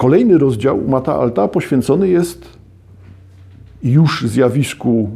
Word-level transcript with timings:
Kolejny 0.00 0.38
rozdział 0.38 0.80
Mata 0.88 1.14
Alta 1.14 1.48
poświęcony 1.48 2.08
jest 2.08 2.58
już 3.82 4.22
zjawisku 4.26 5.10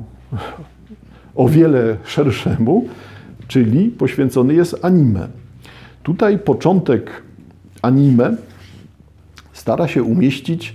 o 1.35 1.49
wiele 1.49 1.97
szerszemu, 2.05 2.89
czyli 3.49 3.89
poświęcony 3.89 4.55
jest 4.55 4.85
anime. 4.85 5.29
Tutaj 6.03 6.39
początek 6.39 7.23
anime 7.83 8.37
stara 9.53 9.89
się 9.89 10.03
umieścić, 10.03 10.75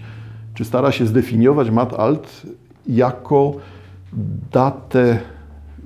czy 0.54 0.66
stara 0.66 0.91
się 0.91 1.05
zdefiniować 1.05 1.71
Matt 1.71 1.94
Alt 1.94 2.41
jako 2.88 3.54
datę 4.52 5.20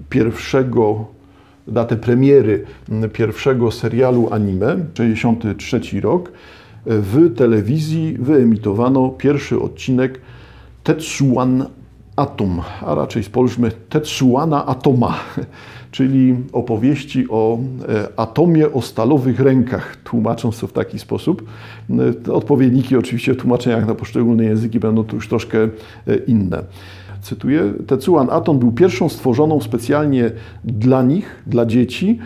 pierwszego, 0.09 1.05
datę 1.67 1.95
premiery 1.95 2.65
pierwszego 3.13 3.71
serialu 3.71 4.27
anime, 4.31 4.75
63 4.93 6.01
rok. 6.01 6.31
W 6.85 7.35
telewizji 7.35 8.17
wyemitowano 8.19 9.09
pierwszy 9.09 9.59
odcinek 9.59 10.21
Tetsuan 10.83 11.65
Atom, 12.15 12.61
a 12.81 12.95
raczej 12.95 13.23
spolżmy 13.23 13.71
Tetsuana 13.89 14.65
Atoma, 14.65 15.15
czyli 15.91 16.35
opowieści 16.51 17.25
o 17.29 17.57
e, 17.89 18.19
atomie 18.19 18.71
o 18.71 18.81
stalowych 18.81 19.39
rękach, 19.39 19.95
tłumacząc 20.03 20.59
to 20.59 20.67
w 20.67 20.73
taki 20.73 20.99
sposób. 20.99 21.43
E, 22.27 22.33
odpowiedniki 22.33 22.97
oczywiście 22.97 23.33
w 23.33 23.37
tłumaczeniach 23.37 23.87
na 23.87 23.95
poszczególne 23.95 24.43
języki 24.43 24.79
będą 24.79 25.03
tu 25.03 25.15
już 25.15 25.27
troszkę 25.27 25.57
e, 25.63 25.69
inne. 26.27 26.63
Cytuję, 27.21 27.73
Tetsuan 27.87 28.29
Atom 28.29 28.59
był 28.59 28.71
pierwszą 28.71 29.09
stworzoną 29.09 29.61
specjalnie 29.61 30.31
dla 30.63 31.03
nich, 31.03 31.43
dla 31.47 31.65
dzieci 31.65 32.19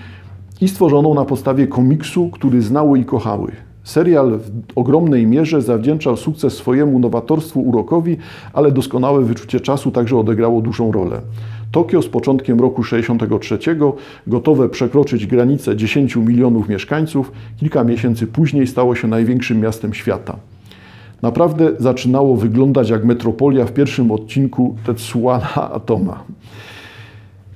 i 0.62 0.68
stworzoną 0.68 1.14
na 1.14 1.26
podstawie 1.26 1.68
komiksu, 1.68 2.30
który 2.30 2.62
znały 2.62 3.00
i 3.00 3.06
kochały. 3.06 3.67
Serial 3.88 4.40
w 4.40 4.78
ogromnej 4.78 5.28
mierze 5.28 5.62
zawdzięczał 5.62 6.18
sukces 6.18 6.54
swojemu 6.54 7.00
nowatorstwu, 7.00 7.62
urokowi, 7.62 8.18
ale 8.54 8.72
doskonałe 8.72 9.24
wyczucie 9.24 9.60
czasu 9.60 9.92
także 9.92 10.18
odegrało 10.18 10.62
dużą 10.62 10.92
rolę. 10.92 11.22
Tokio 11.72 12.02
z 12.02 12.08
początkiem 12.08 12.60
roku 12.60 12.84
63, 12.84 13.60
gotowe 14.28 14.70
przekroczyć 14.70 15.28
granicę 15.28 15.76
10 15.76 16.16
milionów 16.16 16.70
mieszkańców, 16.70 17.32
kilka 17.60 17.84
miesięcy 17.84 18.28
później 18.28 18.68
stało 18.68 18.96
się 18.96 19.08
największym 19.08 19.60
miastem 19.60 19.94
świata. 19.94 20.36
Naprawdę 21.22 21.72
zaczynało 21.80 22.36
wyglądać 22.36 22.90
jak 22.90 23.06
metropolia 23.06 23.66
w 23.66 23.72
pierwszym 23.72 24.12
odcinku 24.12 24.76
Tetsuana 24.86 25.72
Atoma 25.72 26.24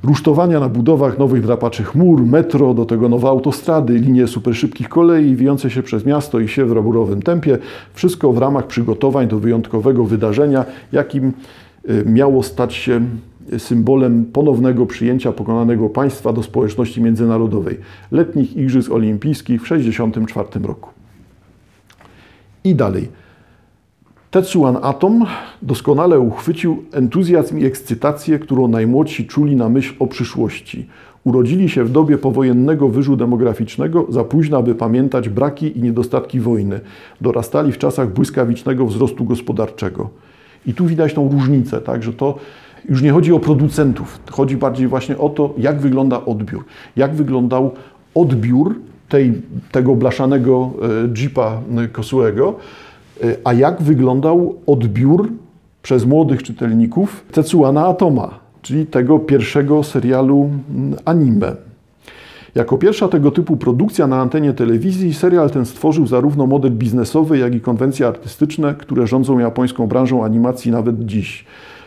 rusztowania 0.04 0.60
na 0.60 0.70
budowach 0.70 1.18
nowych 1.18 1.42
drapaczych 1.42 1.96
mur, 1.96 2.26
metro, 2.26 2.74
do 2.74 2.86
tego 2.86 3.10
nowe 3.10 3.28
autostrady, 3.28 3.94
linie 3.94 4.28
superszybkich 4.28 4.90
kolei 4.90 5.36
wijące 5.36 5.70
się 5.70 5.84
przez 5.84 6.06
miasto 6.06 6.40
i 6.40 6.48
się 6.48 6.66
w 6.66 6.72
roburowym 6.72 7.22
tempie. 7.22 7.58
Wszystko 7.94 8.34
w 8.34 8.38
ramach 8.38 8.68
przygotowań 8.68 9.28
do 9.28 9.40
wyjątkowego 9.40 10.04
wydarzenia, 10.04 10.66
jakim 10.92 11.34
y, 11.90 12.04
miało 12.06 12.44
stać 12.44 12.74
się 12.74 13.02
symbolem 13.58 14.26
ponownego 14.26 14.86
przyjęcia 14.86 15.32
pokonanego 15.32 15.90
państwa 15.90 16.34
do 16.34 16.44
społeczności 16.44 17.02
międzynarodowej, 17.02 17.78
letnich 18.12 18.58
Igrzysk 18.58 18.92
Olimpijskich 18.92 19.62
w 19.62 19.64
1964 19.64 20.68
roku. 20.68 20.90
I 22.64 22.76
dalej. 22.76 23.10
Tetsuan 24.32 24.78
Atom 24.82 25.26
doskonale 25.62 26.20
uchwycił 26.20 26.84
entuzjazm 26.92 27.58
i 27.60 27.66
ekscytację, 27.66 28.40
którą 28.40 28.68
najmłodsi 28.68 29.28
czuli 29.28 29.56
na 29.56 29.70
myśl 29.70 29.94
o 30.00 30.08
przyszłości. 30.08 30.88
Urodzili 31.24 31.70
się 31.70 31.84
w 31.84 31.92
dobie 31.92 32.18
powojennego 32.18 32.90
wyżu 32.90 33.18
demograficznego, 33.18 34.06
za 34.10 34.24
późno, 34.24 34.58
aby 34.58 34.76
pamiętać 34.76 35.30
braki 35.30 35.78
i 35.78 35.82
niedostatki 35.82 36.40
wojny. 36.40 36.80
Dorastali 37.22 37.72
w 37.72 37.78
czasach 37.78 38.14
błyskawicznego 38.14 38.86
wzrostu 38.86 39.26
gospodarczego. 39.26 40.10
I 40.66 40.74
tu 40.74 40.86
widać 40.86 41.14
tą 41.14 41.30
różnicę, 41.32 41.82
tak, 41.82 42.04
że 42.04 42.14
to 42.14 42.36
już 42.90 43.02
nie 43.02 43.12
chodzi 43.12 43.34
o 43.34 43.40
producentów, 43.40 44.20
chodzi 44.32 44.58
bardziej 44.58 44.88
właśnie 44.88 45.18
o 45.18 45.30
to, 45.30 45.54
jak 45.58 45.80
wygląda 45.80 46.26
odbiór. 46.26 46.66
Jak 46.96 47.16
wyglądał 47.16 47.72
odbiór 48.16 48.76
tej, 49.10 49.42
tego 49.72 49.96
blaszanego 49.96 50.72
e, 50.82 51.22
jeepa 51.22 51.62
e, 51.78 51.88
Kosuego, 51.88 52.56
E, 52.56 52.91
a 53.44 53.54
jak 53.54 53.82
wyglądał 53.82 54.56
odbiór 54.68 55.30
przez 55.82 56.06
młodych 56.06 56.44
czytelników 56.44 57.26
Tetsuana 57.32 57.88
Atoma, 57.88 58.40
czyli 58.62 58.86
tego 58.86 59.20
pierwszego 59.20 59.84
serialu 59.84 60.50
mm, 60.70 61.00
anime. 61.06 61.56
Jako 62.56 62.78
pierwsza 62.78 63.08
tego 63.08 63.32
typu 63.32 63.58
produkcja 63.58 64.08
na 64.08 64.22
antenie 64.22 64.54
telewizji, 64.54 65.14
serial 65.14 65.50
ten 65.50 65.66
stworzył 65.66 66.08
zarówno 66.08 66.48
model 66.48 66.72
biznesowy, 66.72 67.38
jak 67.38 67.56
i 67.56 67.62
konwencje 67.62 68.08
artystyczne, 68.08 68.74
które 68.74 69.08
rządzą 69.08 69.40
japońską 69.40 69.88
branżą 69.88 70.24
animacji 70.24 70.72
nawet 70.72 71.06
dziś, 71.06 71.46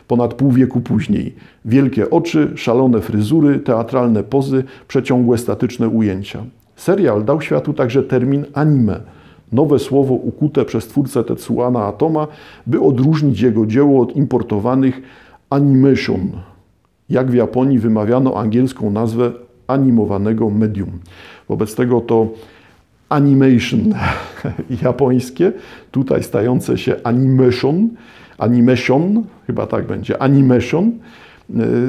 ponad 0.09 0.35
pół 0.35 0.53
wieku 0.53 0.81
później. 0.81 1.35
Wielkie 1.65 2.11
oczy, 2.11 2.53
szalone 2.57 3.01
fryzury, 3.01 3.59
teatralne 3.59 4.23
pozy, 4.23 4.65
przeciągłe 4.89 5.39
statyczne 5.39 5.89
ujęcia. 5.89 6.45
Serial 6.77 7.25
dał 7.25 7.41
światu 7.41 7.73
także 7.73 8.03
termin 8.03 8.45
anime– 8.55 9.01
nowe 9.55 9.79
słowo 9.79 10.15
ukute 10.15 10.65
przez 10.65 10.87
twórcę 10.87 11.25
Tetsuana 11.25 11.87
Atoma, 11.87 12.27
by 12.67 12.81
odróżnić 12.81 13.41
jego 13.41 13.67
dzieło 13.67 14.03
od 14.03 14.17
importowanych 14.17 15.03
animation. 15.51 16.31
Jak 17.11 17.31
w 17.31 17.35
Japonii 17.35 17.79
wymawiano 17.79 18.37
angielską 18.37 18.91
nazwę 18.91 19.33
animowanego 19.67 20.51
medium. 20.51 20.91
Wobec 21.49 21.75
tego 21.75 22.01
to 22.01 22.29
animation 23.09 23.95
japońskie, 24.83 25.53
tutaj 25.91 26.23
stające 26.23 26.79
się 26.79 26.97
animation, 27.05 27.89
animation, 28.39 29.25
chyba 29.47 29.67
tak 29.67 29.87
będzie, 29.87 30.23
animation, 30.23 30.93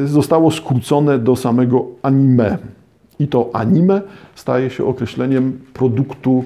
y, 0.03 0.08
zostało 0.08 0.52
skrócone 0.52 1.20
do 1.20 1.36
samego 1.36 1.86
anime. 2.02 2.58
I 3.20 3.28
to 3.28 3.50
anime 3.53 4.02
staje 4.36 4.70
się 4.70 4.86
określeniem 4.86 5.59
produktu 5.74 6.44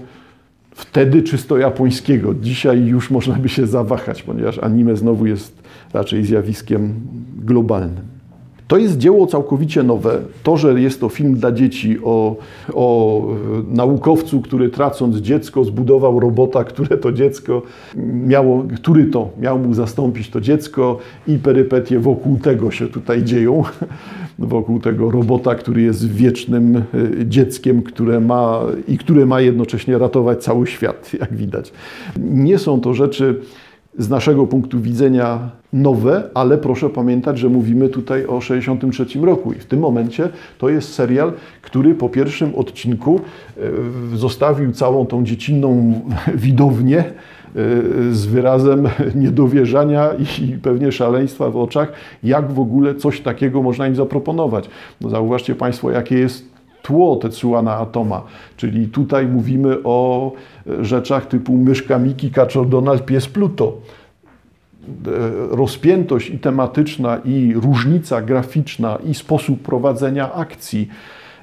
wtedy 0.79 1.23
czysto 1.23 1.57
japońskiego. 1.57 2.33
Dzisiaj 2.33 2.85
już 2.85 3.11
można 3.11 3.35
by 3.35 3.49
się 3.49 3.67
zawahać, 3.67 4.23
ponieważ 4.23 4.59
anime 4.59 4.95
znowu 4.97 5.25
jest 5.25 5.63
raczej 5.93 6.25
zjawiskiem 6.25 6.93
globalnym. 7.37 8.18
To 8.69 8.77
jest 8.77 8.97
dzieło 8.97 9.27
całkowicie 9.27 9.83
nowe. 9.83 10.19
To, 10.43 10.57
że 10.57 10.81
jest 10.81 10.99
to 11.01 11.09
film 11.09 11.33
dla 11.33 11.51
dzieci 11.51 11.97
o, 12.03 12.35
o 12.73 13.21
naukowcu, 13.67 14.41
który 14.41 14.69
tracąc 14.69 15.15
dziecko 15.15 15.63
zbudował 15.63 16.19
robota, 16.19 16.63
które 16.63 16.97
to 16.97 17.11
dziecko 17.11 17.61
miało, 18.25 18.63
który 18.75 19.05
to 19.05 19.29
miał 19.39 19.59
mu 19.59 19.73
zastąpić 19.73 20.29
to 20.29 20.41
dziecko 20.41 20.97
i 21.27 21.37
perypetie 21.37 21.99
wokół 21.99 22.37
tego 22.37 22.71
się 22.71 22.87
tutaj 22.87 23.23
dzieją. 23.23 23.63
Wokół 24.39 24.79
tego 24.79 25.11
robota, 25.11 25.55
który 25.55 25.81
jest 25.81 26.11
wiecznym 26.11 26.77
e, 26.77 26.83
dzieckiem, 27.25 27.81
które 27.81 28.19
ma 28.19 28.59
i 28.87 28.97
które 28.97 29.25
ma 29.25 29.41
jednocześnie 29.41 29.97
ratować 29.97 30.43
cały 30.43 30.67
świat, 30.67 31.11
jak 31.19 31.33
widać. 31.33 31.73
Nie 32.19 32.57
są 32.57 32.81
to 32.81 32.93
rzeczy 32.93 33.41
z 33.99 34.09
naszego 34.09 34.47
punktu 34.47 34.79
widzenia 34.81 35.39
nowe, 35.73 36.23
ale 36.33 36.57
proszę 36.57 36.89
pamiętać, 36.89 37.39
że 37.39 37.49
mówimy 37.49 37.89
tutaj 37.89 38.25
o 38.25 38.41
63 38.41 39.05
roku 39.21 39.53
i 39.53 39.59
w 39.59 39.65
tym 39.65 39.79
momencie 39.79 40.29
to 40.57 40.69
jest 40.69 40.93
serial, 40.93 41.33
który 41.61 41.95
po 41.95 42.09
pierwszym 42.09 42.55
odcinku 42.55 43.21
e, 43.57 44.17
zostawił 44.17 44.71
całą 44.71 45.05
tą 45.05 45.23
dziecinną 45.23 45.93
widownię 46.35 46.99
e, 46.99 47.03
z 48.11 48.25
wyrazem 48.25 48.87
niedowierzania 49.15 50.09
i 50.13 50.57
pewnie 50.57 50.91
szaleństwa 50.91 51.49
w 51.49 51.57
oczach, 51.57 51.91
jak 52.23 52.51
w 52.51 52.59
ogóle 52.59 52.95
coś 52.95 53.21
takiego 53.21 53.61
można 53.61 53.87
im 53.87 53.95
zaproponować. 53.95 54.69
No 55.01 55.09
zauważcie 55.09 55.55
Państwo, 55.55 55.91
jakie 55.91 56.19
jest 56.19 56.48
tło 56.89 57.15
Tetsuana 57.15 57.77
Atoma, 57.77 58.21
czyli 58.57 58.87
tutaj 58.87 59.27
mówimy 59.27 59.77
o 59.83 60.31
rzeczach 60.81 61.25
typu 61.25 61.57
myszka 61.57 61.99
Miki, 61.99 62.31
kaczor 62.31 62.69
Donald, 62.69 63.05
pies 63.05 63.27
Pluto. 63.27 63.77
E, 64.87 65.55
rozpiętość 65.55 66.29
i 66.29 66.39
tematyczna, 66.39 67.17
i 67.25 67.53
różnica 67.55 68.21
graficzna, 68.21 68.97
i 69.05 69.13
sposób 69.13 69.61
prowadzenia 69.61 70.33
akcji, 70.33 70.89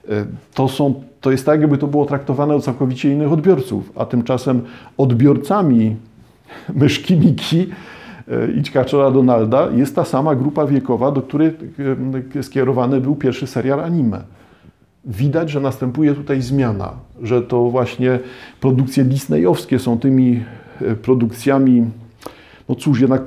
e, 0.08 0.26
to, 0.54 0.69
są, 0.69 0.94
to 1.20 1.31
jest 1.31 1.46
tak, 1.46 1.60
jakby 1.60 1.78
to 1.78 1.87
było 1.87 2.06
traktowane 2.06 2.54
od 2.54 2.64
całkowicie 2.64 3.12
innych 3.12 3.32
odbiorców, 3.32 3.93
a 3.96 4.04
tymczasem 4.04 4.62
odbiorcami 4.98 5.96
myszki 6.82 7.16
Miki 7.16 7.66
e, 8.28 8.50
i 8.50 8.62
kaczora 8.62 9.10
Donalda 9.10 9.69
jest 9.70 9.94
ta 9.94 10.04
sama 10.04 10.34
grupa 10.34 10.66
wiekowa, 10.66 11.12
do 11.12 11.22
której 11.22 11.50
skierowany 12.43 13.00
był 13.00 13.16
pierwszy 13.16 13.46
serial 13.46 13.81
anime 13.81 14.35
widać, 15.06 15.50
że 15.50 15.61
następuje 15.61 16.14
tutaj 16.14 16.43
zmiana, 16.43 16.93
że 17.23 17.43
to 17.43 17.70
właśnie 17.70 18.19
produkcje 18.61 19.05
disneyowskie 19.05 19.79
są 19.79 19.99
tymi 19.99 20.43
e, 20.82 20.94
produkcjami, 20.94 21.85
no 22.69 22.75
cóż, 22.75 23.00
jednak 23.00 23.25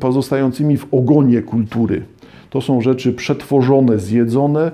pozostającymi 0.00 0.76
w 0.76 0.86
ogonie 0.94 1.42
kultury. 1.42 2.02
To 2.50 2.60
są 2.60 2.80
rzeczy 2.80 3.12
przetworzone, 3.12 3.98
zjedzone 3.98 4.72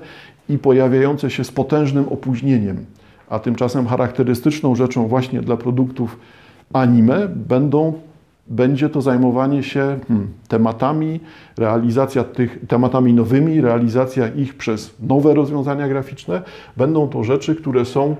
i 0.49 0.57
pojawiające 0.57 1.29
się 1.29 1.43
z 1.43 1.51
potężnym 1.51 2.07
opóźnieniem. 2.07 2.85
A 3.29 3.39
tymczasem 3.39 3.87
charakterystyczną 3.87 4.75
rzeczą 4.75 5.07
właśnie 5.07 5.41
dla 5.41 5.57
produktów 5.57 6.19
anime 6.73 7.27
będą 7.27 7.93
będzie 8.47 8.89
to 8.89 9.01
zajmowanie 9.01 9.63
się 9.63 9.99
hmm, 10.07 10.27
tematami, 10.47 11.19
realizacja 11.57 12.23
tych 12.23 12.59
tematami 12.67 13.13
nowymi, 13.13 13.61
realizacja 13.61 14.27
ich 14.27 14.57
przez 14.57 14.95
nowe 14.99 15.33
rozwiązania 15.33 15.87
graficzne. 15.87 16.41
Będą 16.77 17.07
to 17.07 17.23
rzeczy, 17.23 17.55
które 17.55 17.85
są 17.85 18.15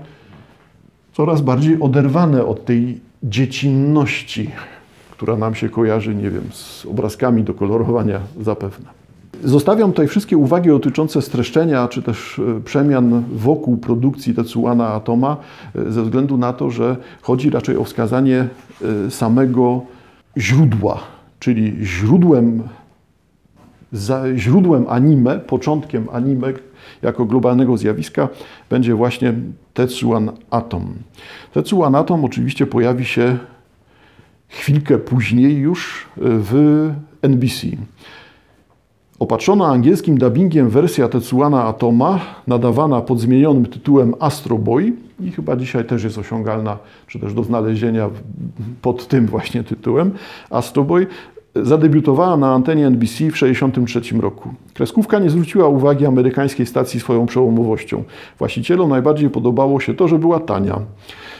coraz 1.12 1.40
bardziej 1.40 1.80
oderwane 1.80 2.46
od 2.46 2.64
tej 2.64 3.00
dziecinności, 3.22 4.50
która 5.10 5.36
nam 5.36 5.54
się 5.54 5.68
kojarzy, 5.68 6.14
nie 6.14 6.30
wiem, 6.30 6.44
z 6.52 6.86
obrazkami 6.86 7.44
do 7.44 7.54
kolorowania 7.54 8.20
zapewne. 8.40 8.96
Zostawiam 9.44 9.90
tutaj 9.90 10.08
wszystkie 10.08 10.36
uwagi 10.36 10.68
dotyczące 10.68 11.22
streszczenia, 11.22 11.88
czy 11.88 12.02
też 12.02 12.38
e, 12.38 12.60
przemian 12.60 13.24
wokół 13.32 13.76
produkcji 13.76 14.34
Tetsuana 14.34 14.88
Atoma, 14.88 15.36
e, 15.74 15.92
ze 15.92 16.02
względu 16.02 16.38
na 16.38 16.52
to, 16.52 16.70
że 16.70 16.96
chodzi 17.22 17.50
raczej 17.50 17.76
o 17.76 17.84
wskazanie 17.84 18.48
e, 19.06 19.10
samego 19.10 19.82
źródła, 20.38 21.00
czyli 21.38 21.76
źródłem, 21.82 22.62
źródłem 24.36 24.86
anime, 24.88 25.38
początkiem 25.38 26.06
anime 26.12 26.52
jako 27.02 27.24
globalnego 27.24 27.76
zjawiska 27.76 28.28
będzie 28.70 28.94
właśnie 28.94 29.34
Tetsuan 29.74 30.30
Atom. 30.50 30.94
Tetsuan 31.52 31.94
Atom 31.94 32.24
oczywiście 32.24 32.66
pojawi 32.66 33.04
się 33.04 33.38
chwilkę 34.48 34.98
później 34.98 35.56
już 35.56 36.06
w 36.16 36.90
NBC. 37.22 37.66
Opatrzona 39.18 39.66
angielskim 39.66 40.18
dubbingiem 40.18 40.70
wersja 40.70 41.08
Tetsuana 41.08 41.64
Atoma, 41.64 42.20
nadawana 42.46 43.00
pod 43.00 43.20
zmienionym 43.20 43.66
tytułem 43.66 44.14
Astro 44.20 44.58
Boy. 44.58 44.92
I 45.20 45.30
chyba 45.30 45.56
dzisiaj 45.56 45.84
też 45.84 46.04
jest 46.04 46.18
osiągalna, 46.18 46.78
czy 47.06 47.20
też 47.20 47.34
do 47.34 47.44
znalezienia 47.44 48.10
pod 48.82 49.08
tym 49.08 49.26
właśnie 49.26 49.64
tytułem, 49.64 50.12
Astro 50.50 50.84
Boy, 50.84 51.06
zadebiutowała 51.62 52.36
na 52.36 52.54
antenie 52.54 52.86
NBC 52.86 53.14
w 53.14 53.32
1963 53.32 54.20
roku. 54.20 54.48
Kreskówka 54.74 55.18
nie 55.18 55.30
zwróciła 55.30 55.68
uwagi 55.68 56.06
amerykańskiej 56.06 56.66
stacji 56.66 57.00
swoją 57.00 57.26
przełomowością. 57.26 58.04
Właścicielom 58.38 58.90
najbardziej 58.90 59.30
podobało 59.30 59.80
się 59.80 59.94
to, 59.94 60.08
że 60.08 60.18
była 60.18 60.40
tania. 60.40 60.80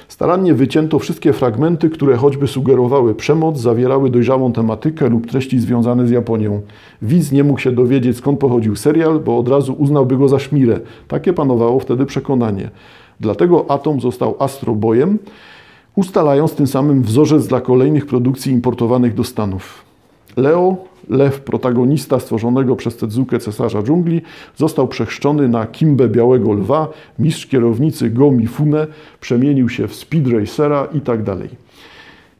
Starannie 0.09 0.55
wycięto 0.55 0.99
wszystkie 0.99 1.33
fragmenty, 1.33 1.91
które 1.91 2.17
choćby 2.17 2.49
sugerowały 2.49 3.15
przemoc, 3.15 3.59
zawierały 3.59 4.11
dojrzałą 4.11 4.53
tematykę 4.53 5.09
lub 5.09 5.27
treści 5.27 5.61
związane 5.61 6.07
z 6.07 6.11
Japonią. 6.11 6.61
Widz 7.03 7.33
nie 7.33 7.45
mógł 7.45 7.61
się 7.61 7.73
dowiedzieć 7.73 8.17
skąd 8.17 8.39
pochodził 8.39 8.77
serial, 8.77 9.21
bo 9.21 9.39
od 9.39 9.49
razu 9.49 9.75
uznałby 9.79 10.17
go 10.17 10.29
za 10.29 10.39
szmirę. 10.39 10.81
Takie 11.09 11.33
panowało 11.33 11.81
wtedy 11.81 12.07
przekonanie. 12.07 12.71
Dlatego 13.21 13.71
Atom 13.71 14.01
został 14.01 14.37
astrobojem, 14.39 15.19
ustalając 15.97 16.55
tym 16.55 16.67
samym 16.67 17.03
wzorzec 17.03 17.47
dla 17.47 17.61
kolejnych 17.61 18.07
produkcji 18.07 18.53
importowanych 18.53 19.15
do 19.15 19.25
Stanów. 19.25 19.86
Leo, 20.37 20.77
lew 21.09 21.41
protagonista 21.41 22.21
stworzonego 22.21 22.77
przez 22.77 22.97
Tedzukę 22.97 23.39
cesarza 23.39 23.83
dżungli, 23.83 24.23
został 24.57 24.89
przechrzczony 24.89 25.49
na 25.49 25.67
Kimbę 25.67 26.09
Białego 26.09 26.53
Lwa, 26.53 26.89
mistrz 27.19 27.47
kierownicy 27.47 28.11
Go 28.11 28.31
Mifune, 28.31 28.87
przemienił 29.21 29.69
się 29.69 29.89
w 29.89 29.95
Speed 29.95 30.39
Racera 30.39 30.89
tak. 31.05 31.21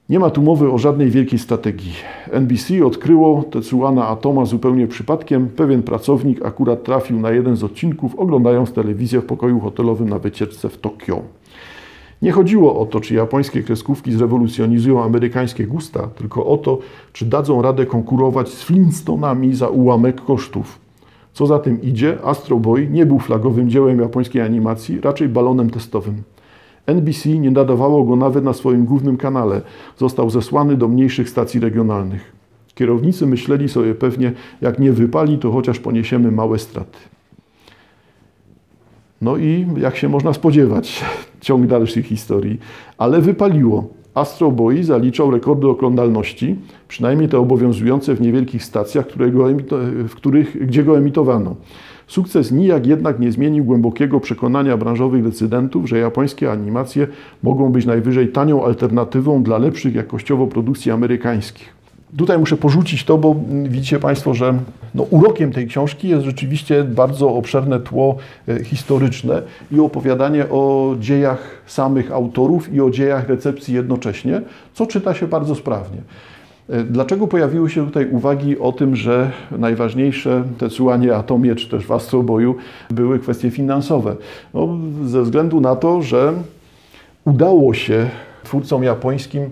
Nie 0.09 0.19
ma 0.19 0.31
tu 0.31 0.43
mowy 0.43 0.73
o 0.73 0.79
żadnej 0.79 1.11
wielkiej 1.11 1.39
strategii. 1.39 1.93
NBC 2.33 2.87
odkryło 2.87 3.43
Tetsuana 3.43 4.09
Atoma 4.09 4.45
zupełnie 4.45 4.87
przypadkiem. 4.87 5.49
Pewien 5.49 5.83
pracownik 5.83 6.45
akurat 6.45 6.85
trafił 6.85 7.21
na 7.21 7.31
jeden 7.31 7.57
z 7.57 7.65
odcinków, 7.65 8.15
oglądając 8.15 8.73
telewizję 8.73 9.21
w 9.21 9.25
pokoju 9.25 9.61
hotelowym 9.61 10.09
na 10.09 10.19
wycieczce 10.19 10.69
w 10.69 10.79
Tokio. 10.79 11.23
Nie 12.23 12.33
chodziło 12.33 12.81
o 12.81 12.87
to, 12.87 13.01
czy 13.01 13.15
japońskie 13.15 13.63
kreskówki 13.63 14.13
zrewolucjonizują 14.13 15.05
amerykańskie 15.05 15.67
gusta, 15.67 16.07
tylko 16.07 16.47
o 16.47 16.59
to, 16.59 16.79
czy 17.13 17.27
dadzą 17.27 17.63
radę 17.63 17.87
konkurować 17.87 18.49
z 18.49 18.63
Flintstonami 18.63 19.55
za 19.55 19.69
ułamek 19.69 20.25
kosztów. 20.25 20.79
Co 21.33 21.47
za 21.47 21.59
tym 21.59 21.83
idzie, 21.83 22.19
Astro 22.25 22.57
Boy 22.57 22.89
nie 22.91 23.07
był 23.07 23.19
flagowym 23.19 23.71
dziełem 23.71 24.01
japońskiej 24.01 24.43
animacji, 24.43 25.01
raczej 25.01 25.29
balonem 25.29 25.71
testowym. 25.71 26.23
NBC 26.87 27.29
nie 27.29 27.51
nadawało 27.51 28.05
go 28.05 28.17
nawet 28.17 28.45
na 28.45 28.53
swoim 28.53 28.85
głównym 28.85 29.17
kanale. 29.17 29.63
Został 29.97 30.31
zesłany 30.31 30.77
do 30.77 30.89
mniejszych 30.89 31.29
stacji 31.29 31.61
regionalnych. 31.61 32.33
Kierownicy 32.75 33.27
myśleli 33.27 33.69
sobie 33.69 33.95
pewnie, 33.95 34.33
jak 34.61 34.79
nie 34.79 34.93
wypali, 34.93 35.39
to 35.39 35.53
chociaż 35.53 35.79
poniesiemy 35.79 36.31
małe 36.33 36.59
straty. 36.59 36.99
No 39.23 39.37
i 39.37 39.67
jak 39.77 39.97
się 39.97 40.09
można 40.09 40.33
spodziewać, 40.33 41.05
ciąg 41.41 41.67
dalszej 41.67 42.03
historii, 42.03 42.59
ale 42.99 43.21
wypaliło. 43.21 43.89
Astro 44.15 44.51
Boy 44.51 44.85
zaliczał 44.85 45.31
rekordy 45.31 45.69
oglądalności, 45.69 46.57
przynajmniej 46.89 47.29
te 47.29 47.39
obowiązujące 47.39 48.15
w 48.15 48.21
niewielkich 48.21 48.65
stacjach, 48.65 49.07
w 50.09 50.15
których, 50.15 50.67
gdzie 50.67 50.85
go 50.85 50.99
emitowano. 50.99 51.57
Sukces 52.07 52.53
nijak 52.53 52.87
jednak 52.87 53.21
nie 53.21 53.33
zmienił 53.33 53.65
głębokiego 53.65 54.21
przekonania 54.21 54.77
branżowych 54.77 55.23
decydentów, 55.23 55.89
że 55.89 55.99
japońskie 55.99 56.53
animacje 56.53 57.07
mogą 57.43 57.73
być 57.73 57.87
najwyżej 57.87 58.29
tanią 58.29 58.65
alternatywą 58.65 59.43
dla 59.43 59.59
lepszych 59.59 59.95
jakościowo 59.95 60.47
produkcji 60.47 60.91
amerykańskich. 60.93 61.76
Tutaj 62.17 62.39
muszę 62.39 62.57
porzucić 62.57 63.05
to, 63.05 63.19
bo 63.19 63.37
widzicie 63.65 63.99
Państwo, 63.99 64.35
że 64.35 64.55
no, 64.95 65.03
urokiem 65.03 65.53
tej 65.53 65.67
książki 65.67 66.09
jest 66.09 66.25
rzeczywiście 66.25 66.85
bardzo 66.85 67.35
obszerne 67.35 67.81
tło 67.81 68.17
e, 68.49 68.65
historyczne 68.65 69.43
i 69.73 69.81
opowiadanie 69.81 70.49
o 70.49 70.95
dziejach 71.01 71.63
samych 71.67 72.13
autorów 72.13 72.75
i 72.75 72.81
o 72.81 72.91
dziejach 72.91 73.29
recepcji 73.29 73.75
jednocześnie, 73.75 74.43
co 74.75 74.87
czyta 74.87 75.15
się 75.15 75.27
bardzo 75.27 75.55
sprawnie. 75.55 75.99
E, 76.69 76.85
dlaczego 76.85 77.27
pojawiły 77.27 77.71
się 77.71 77.87
tutaj 77.87 78.09
uwagi 78.11 78.59
o 78.59 78.73
tym, 78.73 78.97
że 78.97 79.31
najważniejsze 79.51 80.45
te 80.59 80.71
słuanie 80.71 81.15
atomie 81.17 81.55
czy 81.55 81.69
też 81.69 81.87
w 81.87 81.93
astroboju 81.93 82.57
były 82.91 83.19
kwestie 83.19 83.51
finansowe? 83.51 84.17
No, 84.55 84.69
ze 85.05 85.23
względu 85.23 85.61
na 85.61 85.77
to, 85.77 86.03
że 86.03 86.33
udało 87.25 87.75
się 87.75 88.11
twórcom 88.45 88.83
japońskim 88.83 89.51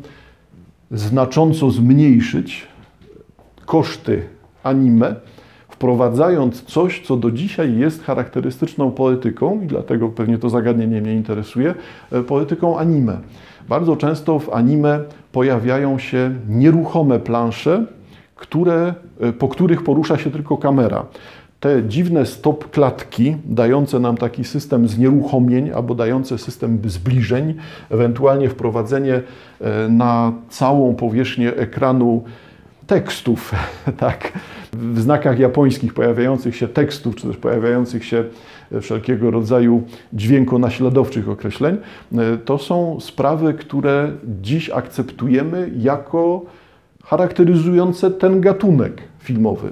znacząco 0.94 1.70
zmniejszyć 1.70 2.66
koszty 3.66 4.22
anime, 4.62 5.14
wprowadzając 5.68 6.62
coś, 6.62 7.00
co 7.06 7.16
do 7.16 7.30
dzisiaj 7.30 7.78
jest 7.78 8.04
charakterystyczną 8.04 8.90
poetyką, 8.90 9.60
i 9.62 9.66
dlatego 9.66 10.08
pewnie 10.08 10.38
to 10.38 10.50
zagadnienie 10.50 11.00
mnie 11.00 11.14
interesuje, 11.14 11.74
e, 12.12 12.22
poetyką 12.22 12.78
anime. 12.78 13.18
Bardzo 13.68 13.96
często 13.96 14.38
w 14.38 14.52
anime 14.52 15.00
pojawiają 15.32 15.98
się 15.98 16.34
nieruchome 16.48 17.20
plansze, 17.20 17.86
które, 18.36 18.94
e, 19.20 19.32
po 19.32 19.48
których 19.48 19.84
porusza 19.84 20.18
się 20.18 20.30
tylko 20.30 20.56
kamera 20.56 21.04
te 21.64 21.82
dziwne 21.88 22.26
stop 22.26 22.70
klatki, 22.70 23.36
dające 23.44 24.00
nam 24.00 24.16
taki 24.16 24.44
system 24.44 24.88
znieruchomień 24.88 25.70
albo 25.70 25.94
dające 25.94 26.38
system 26.38 26.78
zbliżeń, 26.86 27.54
ewentualnie 27.90 28.48
wprowadzenie 28.48 29.14
e, 29.60 29.88
na 29.88 30.32
całą 30.48 30.94
powierzchnię 30.94 31.56
ekranu 31.56 32.24
tekstów, 32.86 33.54
tak, 33.96 34.32
w 34.72 35.00
znakach 35.00 35.38
japońskich 35.38 35.94
pojawiających 35.94 36.56
się 36.56 36.68
tekstów, 36.68 37.16
czy 37.16 37.26
też 37.26 37.36
pojawiających 37.36 38.04
się 38.04 38.24
wszelkiego 38.80 39.30
rodzaju 39.30 39.82
dźwiękonaśladowczych 40.12 41.28
określeń, 41.28 41.76
e, 42.12 42.36
to 42.44 42.58
są 42.58 43.00
sprawy, 43.00 43.54
które 43.54 44.12
dziś 44.42 44.70
akceptujemy 44.70 45.70
jako 45.76 46.42
charakteryzujące 47.04 48.10
ten 48.10 48.40
gatunek 48.40 49.02
filmowy. 49.18 49.70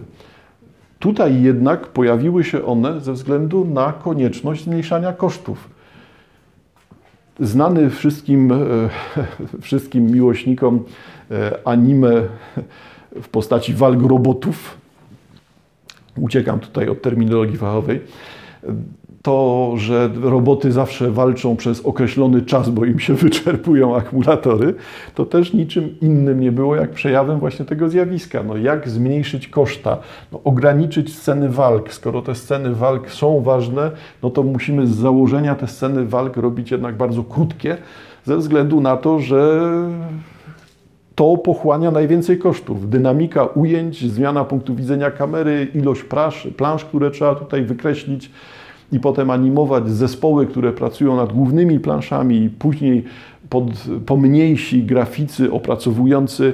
Tutaj 1.02 1.42
jednak 1.42 1.86
pojawiły 1.86 2.44
się 2.44 2.64
one 2.64 3.00
ze 3.00 3.12
względu 3.12 3.64
na 3.64 3.92
konieczność 3.92 4.64
zmniejszania 4.64 5.12
kosztów. 5.12 5.70
Znany 7.40 7.90
wszystkim, 7.90 8.52
e, 8.52 8.56
wszystkim 9.60 10.06
miłośnikom 10.06 10.84
e, 11.30 11.58
anime 11.64 12.12
w 13.22 13.28
postaci 13.28 13.74
walk 13.74 14.02
robotów, 14.02 14.76
uciekam 16.16 16.60
tutaj 16.60 16.88
od 16.88 17.02
terminologii 17.02 17.56
fachowej, 17.56 18.00
to, 19.22 19.72
że 19.76 20.10
roboty 20.22 20.72
zawsze 20.72 21.10
walczą 21.10 21.56
przez 21.56 21.80
określony 21.80 22.42
czas, 22.42 22.70
bo 22.70 22.84
im 22.84 22.98
się 22.98 23.14
wyczerpują 23.24 23.96
akumulatory, 23.96 24.74
to 25.14 25.26
też 25.26 25.52
niczym 25.52 25.94
innym 26.00 26.40
nie 26.40 26.52
było 26.52 26.76
jak 26.76 26.90
przejawem 26.90 27.38
właśnie 27.38 27.64
tego 27.64 27.88
zjawiska. 27.88 28.42
No, 28.42 28.56
jak 28.56 28.88
zmniejszyć 28.88 29.48
koszta, 29.48 29.98
no, 30.32 30.40
ograniczyć 30.44 31.16
sceny 31.16 31.48
walk. 31.48 31.92
Skoro 31.92 32.22
te 32.22 32.34
sceny 32.34 32.74
walk 32.74 33.10
są 33.10 33.40
ważne, 33.40 33.90
no 34.22 34.30
to 34.30 34.42
musimy 34.42 34.86
z 34.86 34.94
założenia 34.94 35.54
te 35.54 35.66
sceny 35.66 36.06
walk 36.06 36.36
robić 36.36 36.70
jednak 36.70 36.96
bardzo 36.96 37.24
krótkie, 37.24 37.76
ze 38.24 38.36
względu 38.36 38.80
na 38.80 38.96
to, 38.96 39.18
że 39.18 39.60
to 41.14 41.36
pochłania 41.36 41.90
najwięcej 41.90 42.38
kosztów. 42.38 42.90
Dynamika 42.90 43.44
ujęć, 43.44 44.12
zmiana 44.12 44.44
punktu 44.44 44.74
widzenia 44.74 45.10
kamery, 45.10 45.68
ilość 45.74 46.02
plansz, 46.02 46.48
plansz 46.56 46.84
które 46.84 47.10
trzeba 47.10 47.34
tutaj 47.34 47.62
wykreślić 47.62 48.30
i 48.92 49.00
potem 49.00 49.30
animować 49.30 49.90
zespoły, 49.90 50.46
które 50.46 50.72
pracują 50.72 51.16
nad 51.16 51.32
głównymi 51.32 51.80
planszami 51.80 52.36
i 52.36 52.50
później 52.50 53.04
pod, 53.48 53.64
pomniejsi 54.06 54.82
graficy 54.82 55.52
opracowujący 55.52 56.52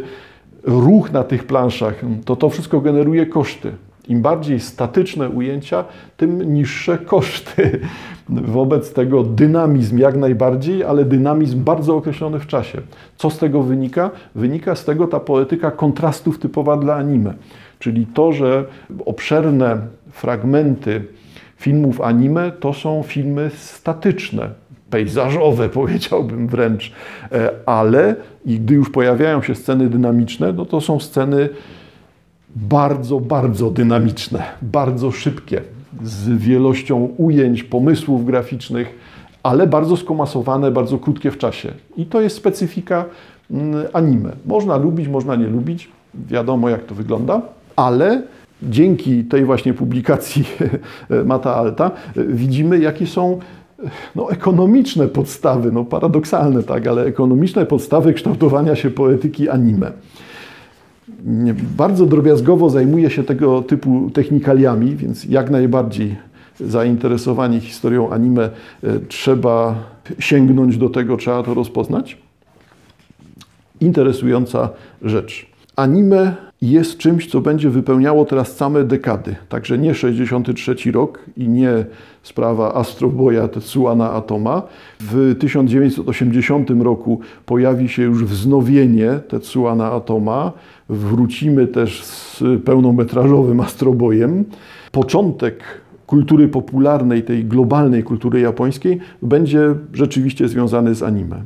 ruch 0.63 1.13
na 1.13 1.25
tych 1.25 1.45
planszach, 1.45 2.01
to 2.25 2.37
to 2.37 2.51
wszystko 2.51 2.81
generuje 2.81 3.27
koszty. 3.27 3.73
Im 4.09 4.23
bardziej 4.23 4.61
statyczne 4.61 5.29
ujęcia, 5.29 5.85
tym 6.17 6.55
niższe 6.55 6.99
koszty. 6.99 7.81
Wobec 8.29 8.93
tego 8.93 9.23
dynamizm 9.23 9.99
jak 9.99 10.17
najbardziej, 10.17 10.85
ale 10.85 11.05
dynamizm 11.05 11.65
bardzo 11.65 11.97
określony 11.97 12.39
w 12.39 12.47
czasie. 12.47 12.81
Co 13.17 13.31
z 13.31 13.39
tego 13.39 13.63
wynika? 13.63 14.11
Wynika 14.35 14.75
z 14.75 14.85
tego 14.85 15.07
ta 15.07 15.21
poetyka 15.21 15.71
kontrastów 15.71 16.39
typowa 16.39 16.77
dla 16.77 16.95
anime. 16.95 17.35
Czyli 17.79 18.07
to, 18.07 18.33
że 18.33 18.65
obszerne 19.07 19.79
fragmenty 20.11 21.05
filmów 21.59 22.01
anime 22.01 22.53
to 22.53 22.73
są 22.73 23.03
filmy 23.03 23.51
statyczne, 23.55 24.51
pejzażowe, 24.91 25.69
powiedziałbym 25.81 26.49
wręcz, 26.49 26.93
e, 27.33 27.51
ale 27.67 28.17
i 28.47 28.61
gdy 28.61 28.75
już 28.75 28.91
pojawiają 28.91 29.43
się 29.43 29.55
sceny 29.55 29.89
dynamiczne, 29.89 30.53
no 30.53 30.67
to 30.67 30.81
są 30.81 31.01
sceny 31.01 31.49
bardzo, 32.57 33.21
bardzo 33.21 33.71
dynamiczne, 33.71 34.43
bardzo 34.63 35.11
szybkie, 35.11 35.63
z 36.03 36.29
wielością 36.29 37.09
ujęć, 37.17 37.63
pomysłów 37.63 38.27
graficznych, 38.27 38.99
ale 39.43 39.67
bardzo 39.67 39.97
skomasowane, 39.97 40.71
bardzo 40.71 40.99
krótkie 40.99 41.31
w 41.31 41.39
czasie. 41.39 41.73
I 41.97 42.07
to 42.07 42.21
jest 42.21 42.37
specyfika 42.37 43.05
mm, 43.51 43.87
anime. 43.93 44.33
Można 44.47 44.77
lubić, 44.77 45.09
można 45.09 45.37
nie 45.37 45.47
lubić, 45.47 45.89
wiadomo 46.15 46.69
jak 46.69 46.85
to 46.85 46.95
wygląda, 46.95 47.43
ale 47.77 48.23
dzięki 48.63 49.25
tej 49.25 49.45
właśnie 49.45 49.75
publikacji 49.75 50.45
Mata 51.25 51.55
Alta 51.55 51.91
widzimy, 52.17 52.79
jakie 52.79 53.07
są 53.07 53.39
no, 54.17 54.31
ekonomiczne 54.31 55.09
podstawy, 55.09 55.73
no 55.73 55.85
paradoksalne 55.85 56.63
tak, 56.63 56.87
ale 56.87 57.05
ekonomiczne 57.05 57.67
podstawy 57.67 58.13
kształtowania 58.15 58.77
się 58.77 58.91
poetyki 58.91 59.49
anime. 59.49 59.93
Bardzo 61.77 62.07
drobiazgowo 62.07 62.71
zajmuje 62.71 63.11
się 63.11 63.25
tego 63.25 63.63
typu 63.63 64.11
technikaliami, 64.11 64.97
więc 64.97 65.25
jak 65.25 65.51
najbardziej 65.51 66.17
zainteresowani 66.61 67.61
historią 67.61 68.11
anime 68.11 68.51
e, 68.83 69.01
trzeba 69.09 69.75
sięgnąć 70.19 70.77
do 70.77 70.89
tego, 70.89 71.17
trzeba 71.17 71.43
to 71.43 71.55
rozpoznać. 71.55 72.19
Interesująca 73.81 74.69
rzecz. 75.03 75.48
Anime 75.79 76.35
jest 76.63 76.99
czymś, 76.99 77.31
co 77.31 77.41
będzie 77.41 77.71
wypełniało 77.71 78.25
teraz 78.25 78.57
same 78.57 78.85
dekady. 78.85 79.37
Także 79.49 79.79
nie 79.79 79.95
63 79.95 80.93
rok 80.93 81.25
i 81.37 81.49
nie 81.49 81.85
sprawa 82.23 82.75
Astroboya 82.75 83.49
Tetsuana 83.49 84.13
Atoma. 84.13 84.63
W 85.01 85.35
1980 85.41 86.71
roku 86.71 87.21
pojawi 87.47 87.89
się 87.89 88.03
już 88.03 88.25
wznowienie 88.25 89.11
Tetsuana 89.29 89.93
Atoma. 89.93 90.53
Wrócimy 90.89 91.67
też 91.67 92.05
z 92.05 92.43
pełnometrażowym 92.65 93.61
Astrobojem. 93.61 94.45
Początek 94.93 95.63
kultury 96.07 96.49
popularnej, 96.49 97.23
tej 97.23 97.45
globalnej 97.45 98.03
kultury 98.03 98.41
japońskiej, 98.41 98.99
będzie 99.23 99.75
rzeczywiście 99.93 100.49
związany 100.49 100.95
z 100.95 101.03
anime. 101.03 101.43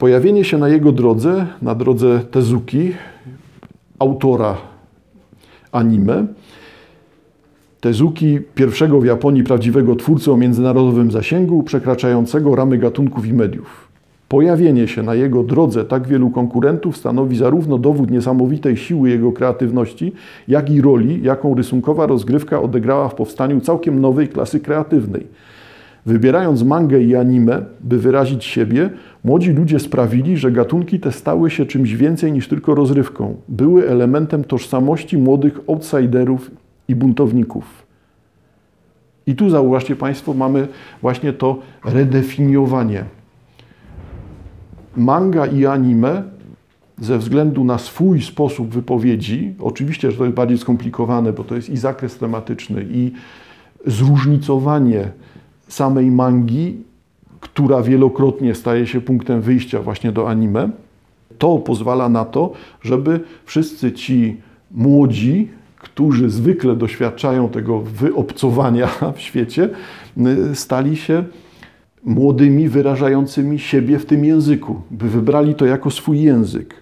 Pojawienie 0.00 0.44
się 0.44 0.58
na 0.58 0.68
jego 0.68 0.92
drodze, 0.92 1.46
na 1.62 1.74
drodze 1.74 2.20
Tezuki, 2.30 2.92
autora 3.98 4.56
anime, 5.72 6.26
Tezuki, 7.80 8.38
pierwszego 8.54 9.00
w 9.00 9.04
Japonii 9.04 9.44
prawdziwego 9.44 9.96
twórcy 9.96 10.32
o 10.32 10.36
międzynarodowym 10.36 11.10
zasięgu, 11.10 11.62
przekraczającego 11.62 12.54
ramy 12.54 12.78
gatunków 12.78 13.26
i 13.26 13.32
mediów. 13.32 13.88
Pojawienie 14.28 14.88
się 14.88 15.02
na 15.02 15.14
jego 15.14 15.42
drodze 15.42 15.84
tak 15.84 16.08
wielu 16.08 16.30
konkurentów 16.30 16.96
stanowi 16.96 17.36
zarówno 17.36 17.78
dowód 17.78 18.10
niesamowitej 18.10 18.76
siły 18.76 19.10
jego 19.10 19.32
kreatywności, 19.32 20.12
jak 20.48 20.70
i 20.70 20.80
roli, 20.80 21.22
jaką 21.22 21.54
rysunkowa 21.54 22.06
rozgrywka 22.06 22.60
odegrała 22.60 23.08
w 23.08 23.14
powstaniu 23.14 23.60
całkiem 23.60 24.00
nowej 24.00 24.28
klasy 24.28 24.60
kreatywnej– 24.60 25.26
Wybierając 26.06 26.62
mangę 26.62 27.00
i 27.00 27.16
anime, 27.16 27.62
by 27.80 27.98
wyrazić 27.98 28.44
siebie, 28.44 28.90
młodzi 29.24 29.52
ludzie 29.52 29.78
sprawili, 29.78 30.36
że 30.36 30.52
gatunki 30.52 31.00
te 31.00 31.12
stały 31.12 31.50
się 31.50 31.66
czymś 31.66 31.94
więcej 31.94 32.32
niż 32.32 32.48
tylko 32.48 32.74
rozrywką. 32.74 33.36
Były 33.48 33.88
elementem 33.88 34.44
tożsamości 34.44 35.18
młodych 35.18 35.60
outsiderów 35.66 36.50
i 36.88 36.94
buntowników. 36.94 37.86
I 39.26 39.36
tu 39.36 39.50
zauważcie 39.50 39.96
Państwo, 39.96 40.34
mamy 40.34 40.68
właśnie 41.02 41.32
to 41.32 41.58
redefiniowanie. 41.84 43.04
Manga 44.96 45.46
i 45.46 45.66
anime 45.66 46.22
ze 46.98 47.18
względu 47.18 47.64
na 47.64 47.78
swój 47.78 48.22
sposób 48.22 48.68
wypowiedzi, 48.68 49.54
oczywiście, 49.60 50.10
że 50.10 50.18
to 50.18 50.24
jest 50.24 50.36
bardziej 50.36 50.58
skomplikowane, 50.58 51.32
bo 51.32 51.44
to 51.44 51.54
jest 51.54 51.70
i 51.70 51.76
zakres 51.76 52.18
tematyczny, 52.18 52.86
i 52.90 53.12
zróżnicowanie 53.86 55.12
samej 55.72 56.10
mangi, 56.10 56.76
która 57.40 57.82
wielokrotnie 57.82 58.54
staje 58.54 58.86
się 58.86 59.00
punktem 59.00 59.40
wyjścia 59.40 59.82
właśnie 59.82 60.12
do 60.12 60.28
anime. 60.28 60.70
To 61.38 61.58
pozwala 61.58 62.08
na 62.08 62.24
to, 62.24 62.52
żeby 62.82 63.20
wszyscy 63.44 63.92
ci 63.92 64.36
młodzi, 64.70 65.48
którzy 65.76 66.30
zwykle 66.30 66.76
doświadczają 66.76 67.48
tego 67.48 67.80
wyobcowania 67.80 68.88
w 69.16 69.20
świecie, 69.20 69.68
stali 70.54 70.96
się 70.96 71.24
młodymi 72.04 72.68
wyrażającymi 72.68 73.58
siebie 73.58 73.98
w 73.98 74.06
tym 74.06 74.24
języku, 74.24 74.80
by 74.90 75.08
wybrali 75.08 75.54
to 75.54 75.66
jako 75.66 75.90
swój 75.90 76.22
język. 76.22 76.74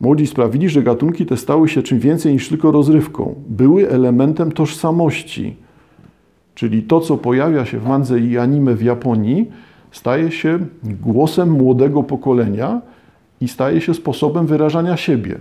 Młodzi 0.00 0.26
sprawili, 0.26 0.68
że 0.68 0.82
gatunki 0.82 1.26
te 1.26 1.36
stały 1.36 1.68
się 1.68 1.82
czym 1.82 1.98
więcej 1.98 2.32
niż 2.32 2.48
tylko 2.48 2.72
rozrywką. 2.72 3.34
Były 3.48 3.90
elementem 3.90 4.52
tożsamości, 4.52 5.56
Czyli 6.54 6.82
to, 6.82 7.00
co 7.00 7.16
pojawia 7.16 7.64
się 7.64 7.78
w 7.78 7.86
mandze 7.86 8.20
i 8.20 8.38
anime 8.38 8.74
w 8.74 8.82
Japonii, 8.82 9.50
staje 9.90 10.30
się 10.30 10.58
głosem 10.82 11.50
młodego 11.50 12.02
pokolenia 12.02 12.80
i 13.40 13.48
staje 13.48 13.80
się 13.80 13.94
sposobem 13.94 14.46
wyrażania 14.46 14.96
siebie. 14.96 15.38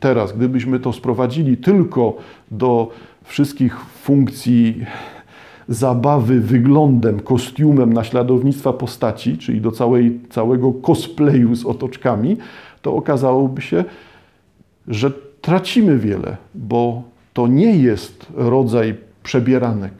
Teraz, 0.00 0.32
gdybyśmy 0.36 0.80
to 0.80 0.92
sprowadzili 0.92 1.56
tylko 1.56 2.16
do 2.50 2.90
wszystkich 3.24 3.80
funkcji 3.80 4.84
zabawy 5.68 6.40
wyglądem, 6.40 7.20
kostiumem, 7.20 7.92
naśladownictwa 7.92 8.72
postaci, 8.72 9.38
czyli 9.38 9.60
do 9.60 9.72
całej, 9.72 10.20
całego 10.30 10.72
cosplayu 10.72 11.54
z 11.54 11.66
otoczkami, 11.66 12.36
to 12.82 12.94
okazałoby 12.94 13.62
się, 13.62 13.84
że 14.88 15.10
tracimy 15.40 15.98
wiele, 15.98 16.36
bo 16.54 17.02
to 17.32 17.46
nie 17.46 17.76
jest 17.76 18.26
rodzaj 18.34 18.94
przebieranek 19.22 19.92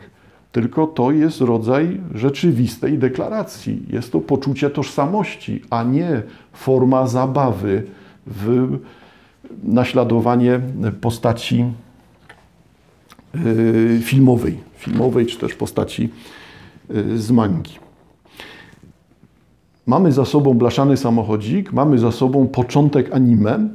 tylko 0.55 0.87
to 0.87 1.11
jest 1.11 1.41
rodzaj 1.41 2.01
rzeczywistej 2.15 2.99
deklaracji. 2.99 3.83
Jest 3.91 4.13
to 4.13 4.21
poczucie 4.21 4.71
tożsamości, 4.71 5.63
a 5.71 5.83
nie 5.83 6.23
forma 6.53 7.07
zabawy 7.07 7.83
w 8.27 8.69
naśladowanie 9.63 10.61
postaci 11.01 11.65
y, 13.35 14.01
filmowej, 14.03 14.59
filmowej 14.79 15.27
czy 15.27 15.39
też 15.39 15.55
postaci 15.55 16.09
y, 16.91 17.19
z 17.19 17.31
mangi. 17.31 17.79
Mamy 19.87 20.13
za 20.13 20.25
sobą 20.25 20.55
blaszany 20.55 20.97
samochodzik, 20.97 21.73
mamy 21.73 21.99
za 21.99 22.13
sobą 22.13 22.49
początek 22.49 23.13
anime. 23.13 23.69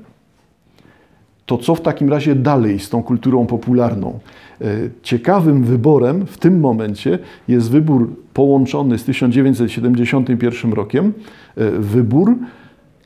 To 1.49 1.57
co 1.57 1.75
w 1.75 1.81
takim 1.81 2.09
razie 2.09 2.35
dalej 2.35 2.79
z 2.79 2.89
tą 2.89 3.03
kulturą 3.03 3.45
popularną? 3.45 4.19
E, 4.61 4.65
ciekawym 5.03 5.63
wyborem 5.63 6.25
w 6.25 6.37
tym 6.37 6.59
momencie 6.59 7.19
jest 7.47 7.71
wybór 7.71 8.09
połączony 8.33 8.97
z 8.97 9.03
1971 9.03 10.73
rokiem, 10.73 11.13
e, 11.57 11.71
wybór 11.71 12.35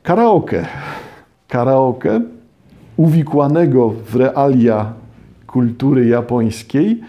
karaoke. 0.02 0.66
Karaoke 1.48 2.20
uwikłanego 2.96 3.94
w 4.06 4.16
realia 4.16 4.92
kultury 5.46 6.06
japońskiej, 6.06 7.00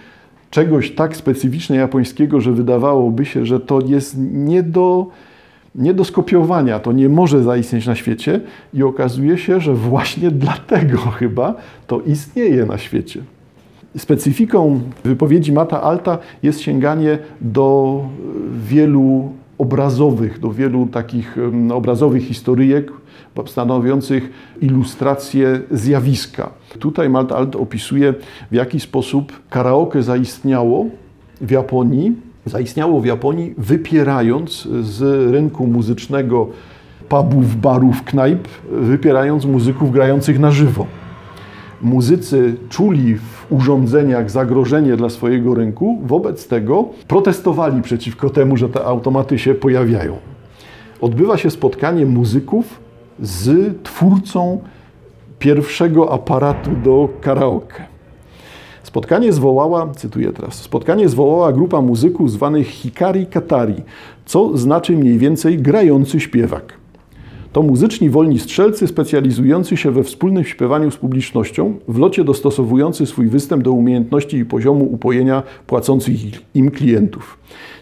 czegoś 0.51 0.91
tak 0.91 1.15
specyficznie 1.15 1.75
japońskiego, 1.75 2.41
że 2.41 2.51
wydawałoby 2.51 3.25
się, 3.25 3.45
że 3.45 3.59
to 3.59 3.79
jest 3.81 4.15
nie 4.17 4.63
do, 4.63 5.07
nie 5.75 5.93
do 5.93 6.03
skopiowania, 6.03 6.79
to 6.79 6.91
nie 6.91 7.09
może 7.09 7.43
zaistnieć 7.43 7.87
na 7.87 7.95
świecie 7.95 8.41
i 8.73 8.83
okazuje 8.83 9.37
się, 9.37 9.59
że 9.59 9.73
właśnie 9.73 10.31
dlatego 10.45 10.97
chyba 10.97 11.55
to 11.87 12.01
istnieje 12.01 12.65
na 12.65 12.77
świecie. 12.77 13.21
Specyfiką 13.97 14.81
wypowiedzi 15.03 15.51
Mata 15.51 15.81
Alta 15.81 16.17
jest 16.43 16.61
sięganie 16.61 17.17
do 17.41 18.01
wielu 18.67 19.31
obrazowych, 19.57 20.39
do 20.39 20.51
wielu 20.51 20.87
takich 20.87 21.37
obrazowych 21.73 22.23
historyjek 22.23 22.91
stanowiących 23.45 24.29
ilustrację 24.61 25.61
zjawiska. 25.71 26.49
Tutaj 26.79 27.09
Mata 27.09 27.35
Alt 27.35 27.55
opisuje, 27.55 28.13
w 28.51 28.55
jaki 28.55 28.79
sposób 28.79 29.33
karaoke 29.49 30.03
zaistniało 30.03 30.85
w 31.41 31.51
Japonii 31.51 32.15
zaistniało 32.45 33.01
w 33.01 33.05
Japonii, 33.05 33.53
wypierając 33.57 34.67
z 34.81 35.31
rynku 35.31 35.67
muzycznego 35.67 36.47
pubów, 37.09 37.55
barów, 37.55 38.03
knajp, 38.03 38.47
wypierając 38.71 39.45
muzyków 39.45 39.91
grających 39.91 40.39
na 40.39 40.51
żywo. 40.51 40.85
Muzycy 41.81 42.55
czuli 42.69 43.15
w 43.15 43.45
urządzeniach 43.49 44.31
zagrożenie 44.31 44.97
dla 44.97 45.09
swojego 45.09 45.55
rynku, 45.55 46.01
wobec 46.05 46.47
tego 46.47 46.85
protestowali 47.07 47.81
przeciwko 47.81 48.29
temu, 48.29 48.57
że 48.57 48.69
te 48.69 48.85
automaty 48.85 49.39
się 49.39 49.55
pojawiają. 49.55 50.17
Odbywa 51.01 51.37
się 51.37 51.49
spotkanie 51.51 52.05
muzyków 52.05 52.79
z 53.19 53.73
twórcą 53.83 54.59
pierwszego 55.39 56.13
aparatu 56.13 56.71
do 56.83 57.09
karaoke. 57.21 57.94
Spotkanie 58.95 59.33
zwołała, 59.33 59.91
cytuję 59.95 60.31
teraz, 60.33 60.53
spotkanie 60.53 61.09
zwołała 61.09 61.53
grupa 61.53 61.81
muzyków 61.81 62.31
zwanych 62.31 62.67
Hikari 62.67 63.25
Katari, 63.25 63.75
co 64.25 64.57
znaczy 64.57 64.97
mniej 64.97 65.17
więcej 65.17 65.57
grający 65.57 66.19
śpiewak. 66.19 66.73
To 67.53 67.61
muzyczni 67.61 68.09
wolni 68.09 68.39
strzelcy 68.39 68.87
specjalizujący 68.87 69.77
się 69.77 69.91
we 69.91 70.03
wspólnym 70.03 70.43
śpiewaniu 70.43 70.91
z 70.91 70.97
publicznością, 70.97 71.73
w 71.87 71.97
locie 71.97 72.23
dostosowujący 72.23 73.05
swój 73.05 73.27
występ 73.27 73.63
do 73.63 73.71
umiejętności 73.71 74.37
i 74.37 74.45
poziomu 74.45 74.85
upojenia 74.93 75.43
płacących 75.67 76.15
im 76.55 76.71
klientów. 76.71 77.37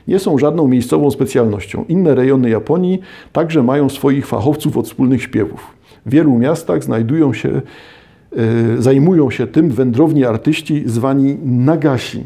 Nie 0.07 0.19
są 0.19 0.37
żadną 0.37 0.67
miejscową 0.67 1.11
specjalnością. 1.11 1.85
Inne 1.87 2.15
rejony 2.15 2.49
Japonii 2.49 2.99
także 3.33 3.63
mają 3.63 3.89
swoich 3.89 4.27
fachowców 4.27 4.77
od 4.77 4.85
wspólnych 4.85 5.23
śpiewów. 5.23 5.67
W 6.05 6.11
wielu 6.11 6.37
miastach 6.37 6.83
znajdują 6.83 7.33
się, 7.33 7.61
zajmują 8.79 9.29
się 9.29 9.47
tym 9.47 9.69
wędrowni 9.69 10.25
artyści 10.25 10.83
zwani 10.85 11.37
nagashi, 11.43 12.23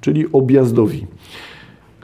czyli 0.00 0.26
objazdowi. 0.32 1.06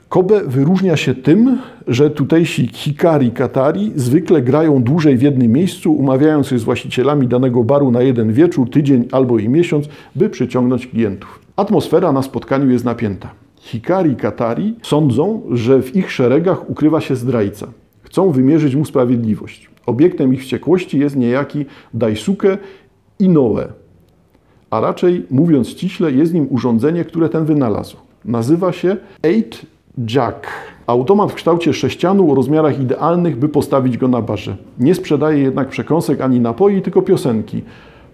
Kobe 0.09 0.41
wyróżnia 0.43 0.97
się 0.97 1.15
tym, 1.15 1.57
że 1.87 2.09
tutejsi 2.09 2.67
hikari 2.67 3.31
katari 3.31 3.91
zwykle 3.95 4.41
grają 4.41 4.83
dłużej 4.83 5.17
w 5.17 5.21
jednym 5.21 5.51
miejscu, 5.51 5.93
umawiając 5.93 6.47
się 6.47 6.59
z 6.59 6.63
właścicielami 6.63 7.27
danego 7.27 7.63
baru 7.63 7.91
na 7.91 8.01
jeden 8.01 8.33
wieczór, 8.33 8.69
tydzień 8.69 9.05
albo 9.11 9.39
i 9.39 9.49
miesiąc, 9.49 9.85
by 10.15 10.29
przyciągnąć 10.29 10.87
klientów. 10.87 11.39
Atmosfera 11.55 12.11
na 12.11 12.21
spotkaniu 12.21 12.71
jest 12.71 12.85
napięta. 12.85 13.29
Hikari 13.55 14.15
katari 14.15 14.75
sądzą, 14.83 15.41
że 15.51 15.81
w 15.81 15.95
ich 15.95 16.11
szeregach 16.11 16.69
ukrywa 16.69 17.01
się 17.01 17.15
zdrajca. 17.15 17.67
Chcą 18.03 18.31
wymierzyć 18.31 18.75
mu 18.75 18.85
sprawiedliwość. 18.85 19.69
Obiektem 19.85 20.33
ich 20.33 20.41
wściekłości 20.41 20.99
jest 20.99 21.15
niejaki 21.15 21.65
Daisuke 21.93 22.57
Inoue, 23.19 23.67
a 24.69 24.79
raczej, 24.79 25.25
mówiąc 25.31 25.69
ściśle, 25.69 26.11
jest 26.11 26.33
nim 26.33 26.47
urządzenie, 26.49 27.05
które 27.05 27.29
ten 27.29 27.45
wynalazł. 27.45 27.97
Nazywa 28.25 28.71
się 28.71 28.97
Eight 29.23 29.65
Jack. 30.15 30.47
Automat 30.87 31.31
w 31.31 31.35
kształcie 31.35 31.73
sześcianu 31.73 32.31
o 32.31 32.35
rozmiarach 32.35 32.79
idealnych, 32.79 33.39
by 33.39 33.49
postawić 33.49 33.97
go 33.97 34.07
na 34.07 34.21
barze. 34.21 34.57
Nie 34.79 34.95
sprzedaje 34.95 35.43
jednak 35.43 35.69
przekąsek 35.69 36.21
ani 36.21 36.39
napoi, 36.39 36.81
tylko 36.81 37.01
piosenki. 37.01 37.61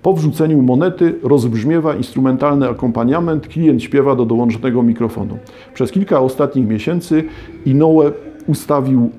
Po 0.01 0.13
wrzuceniu 0.13 0.61
monety 0.61 1.19
rozbrzmiewa 1.23 1.95
instrumentalny 1.95 2.69
akompaniament, 2.69 3.47
klient 3.47 3.83
śpiewa 3.83 4.15
do 4.15 4.25
dołączonego 4.25 4.83
mikrofonu. 4.83 5.37
Przez 5.73 5.91
kilka 5.91 6.19
ostatnich 6.19 6.67
miesięcy 6.67 7.23
Inoue 7.65 8.11
ustawił 8.47 9.09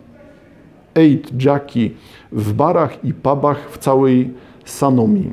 Eight 0.95 1.45
Jacki 1.45 1.91
w 2.33 2.53
barach 2.53 3.05
i 3.05 3.15
pubach 3.15 3.71
w 3.71 3.79
całej 3.79 4.31
Sanomi. 4.65 5.31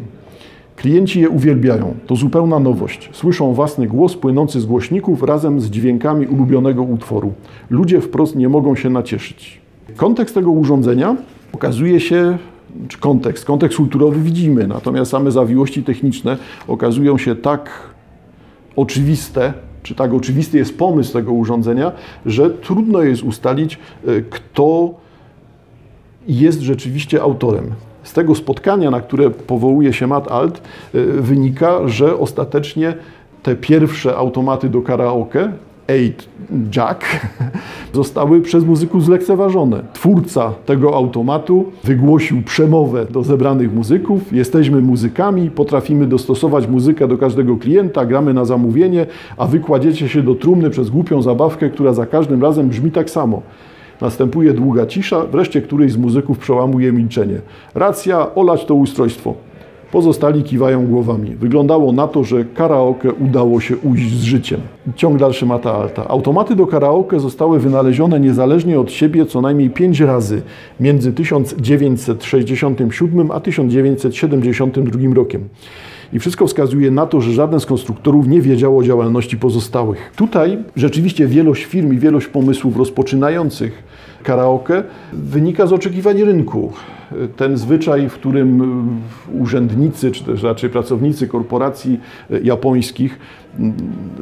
Klienci 0.82 1.22
je 1.22 1.30
uwielbiają. 1.30 1.94
To 2.08 2.16
zupełna 2.16 2.60
nowość. 2.60 3.10
Słyszą 3.14 3.54
własny 3.54 3.88
głos 3.88 4.16
płynący 4.16 4.62
z 4.62 4.66
głośników 4.66 5.24
razem 5.24 5.62
z 5.62 5.70
dźwiękami 5.70 6.28
ulubionego 6.28 6.84
utworu. 6.84 7.34
Ludzie 7.70 8.02
wprost 8.02 8.36
nie 8.36 8.50
mogą 8.50 8.76
się 8.76 8.90
nacieszyć. 8.90 9.62
Kontekst 9.96 10.36
tego 10.36 10.52
urządzenia 10.52 11.16
okazuje 11.54 12.00
się, 12.00 12.38
czy 12.88 12.98
kontekst, 12.98 13.46
kontekst 13.46 13.78
kulturowy 13.78 14.20
widzimy, 14.20 14.68
natomiast 14.68 15.12
same 15.12 15.32
zawiłości 15.32 15.84
techniczne 15.84 16.38
okazują 16.68 17.18
się 17.18 17.36
tak 17.36 17.70
oczywiste, 18.76 19.54
czy 19.84 19.96
tak 19.96 20.14
oczywisty 20.14 20.58
jest 20.58 20.78
pomysł 20.78 21.14
tego 21.14 21.34
urządzenia, 21.34 21.92
że 22.26 22.50
trudno 22.50 23.02
jest 23.02 23.24
ustalić, 23.24 23.80
e, 24.08 24.22
kto 24.22 24.94
jest 26.28 26.62
rzeczywiście 26.62 27.22
autorem. 27.22 27.66
Z 28.04 28.14
tego 28.14 28.36
spotkania, 28.36 28.92
na 28.92 29.02
które 29.02 29.30
powołuje 29.30 29.94
się 29.94 30.08
Matt 30.08 30.32
Alt, 30.32 30.62
y, 30.96 31.06
wynika, 31.06 31.88
że 31.88 32.18
ostatecznie 32.18 32.94
te 33.44 33.56
pierwsze 33.56 34.16
automaty 34.18 34.70
do 34.70 34.82
karaoke, 34.82 35.52
Eight 35.88 36.30
Jack, 36.76 37.04
zostały 37.94 38.42
przez 38.42 38.66
muzyków 38.66 39.06
zlekceważone. 39.06 39.84
Twórca 39.94 40.54
tego 40.66 40.96
automatu 40.96 41.66
wygłosił 41.84 42.42
przemowę 42.42 43.06
do 43.06 43.24
zebranych 43.24 43.74
muzyków. 43.74 44.34
Jesteśmy 44.34 44.82
muzykami, 44.82 45.52
potrafimy 45.52 46.08
dostosować 46.08 46.68
muzykę 46.68 47.08
do 47.08 47.18
każdego 47.18 47.58
klienta, 47.58 48.06
gramy 48.06 48.34
na 48.34 48.46
zamówienie, 48.46 49.06
a 49.38 49.48
wy 49.48 49.60
kładziecie 49.60 50.10
się 50.10 50.24
do 50.24 50.36
trumny 50.36 50.70
przez 50.70 50.90
głupią 50.90 51.22
zabawkę, 51.22 51.70
która 51.70 51.94
za 51.94 52.06
każdym 52.06 52.42
razem 52.42 52.70
brzmi 52.70 52.92
tak 52.92 53.10
samo. 53.10 53.42
Następuje 54.02 54.54
długa 54.54 54.86
cisza, 54.86 55.26
wreszcie 55.26 55.62
któryś 55.62 55.92
z 55.92 55.98
muzyków 55.98 56.40
przełamuje 56.40 56.92
milczenie. 56.92 57.42
Racja, 57.76 58.36
olać 58.36 58.66
to 58.66 58.76
ustrojstwo. 58.76 59.34
Pozostali 59.92 60.44
kiwają 60.44 60.88
głowami. 60.88 61.36
Wyglądało 61.36 61.92
na 61.92 62.08
to, 62.08 62.24
że 62.24 62.46
karaoke 62.46 63.14
udało 63.14 63.60
się 63.60 63.78
ujść 63.78 64.14
z 64.14 64.24
życiem. 64.24 64.62
Ciąg 64.96 65.18
dalszy 65.18 65.46
Mata 65.46 65.76
Alta. 65.76 66.08
Automaty 66.08 66.56
do 66.56 66.68
karaoke 66.68 67.20
zostały 67.20 67.60
wynalezione 67.60 68.20
niezależnie 68.20 68.80
od 68.80 68.92
siebie 68.92 69.26
co 69.26 69.42
najmniej 69.42 69.70
pięć 69.70 70.00
razy 70.00 70.42
między 70.80 71.14
1967 71.14 73.32
a 73.32 73.40
1972 73.40 75.14
rokiem. 75.14 75.50
I 76.14 76.20
wszystko 76.20 76.48
wskazuje 76.48 76.92
na 76.92 77.06
to, 77.06 77.22
że 77.22 77.34
żaden 77.34 77.60
z 77.60 77.66
konstruktorów 77.66 78.28
nie 78.28 78.42
wiedział 78.42 78.78
o 78.78 78.84
działalności 78.84 79.38
pozostałych. 79.38 80.12
Tutaj 80.16 80.58
rzeczywiście 80.76 81.28
wielość 81.28 81.66
firm 81.66 81.94
i 81.94 81.98
wielość 81.98 82.28
pomysłów 82.28 82.78
rozpoczynających 82.78 83.91
karaoke 84.24 84.84
wynika 85.14 85.68
z 85.68 85.74
oczekiwań 85.74 86.24
rynku. 86.24 86.72
Ten 87.36 87.58
zwyczaj, 87.58 88.10
w 88.10 88.14
którym 88.14 88.86
urzędnicy, 89.40 90.12
czy 90.12 90.24
też 90.24 90.44
raczej 90.44 90.70
pracownicy 90.70 91.28
korporacji 91.28 92.00
japońskich, 92.44 93.20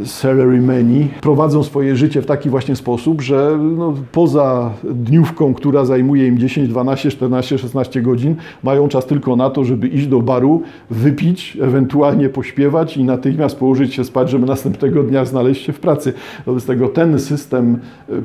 salarymen, 0.05 1.07
prowadzą 1.21 1.63
swoje 1.63 1.95
życie 1.95 2.21
w 2.21 2.25
taki 2.25 2.49
właśnie 2.49 2.75
sposób, 2.75 3.21
że 3.21 3.59
no, 3.77 3.93
poza 4.11 4.71
dniówką, 4.83 5.53
która 5.53 5.85
zajmuje 5.85 6.27
im 6.27 6.37
10, 6.37 6.69
12, 6.69 7.11
14, 7.11 7.57
16 7.57 8.01
godzin, 8.01 8.35
mają 8.63 8.87
czas 8.87 9.05
tylko 9.05 9.35
na 9.35 9.49
to, 9.49 9.63
żeby 9.63 9.87
iść 9.87 10.07
do 10.07 10.19
baru, 10.21 10.61
wypić, 10.89 11.57
ewentualnie 11.61 12.29
pośpiewać 12.29 12.97
i 12.97 13.03
natychmiast 13.03 13.59
położyć 13.59 13.93
się 13.93 14.03
spać, 14.03 14.29
żeby 14.29 14.45
następnego 14.45 15.03
dnia 15.03 15.25
znaleźć 15.25 15.65
się 15.65 15.73
w 15.73 15.79
pracy. 15.79 16.13
Wobec 16.45 16.65
tego 16.65 16.87
ten 16.87 17.19
system 17.19 17.79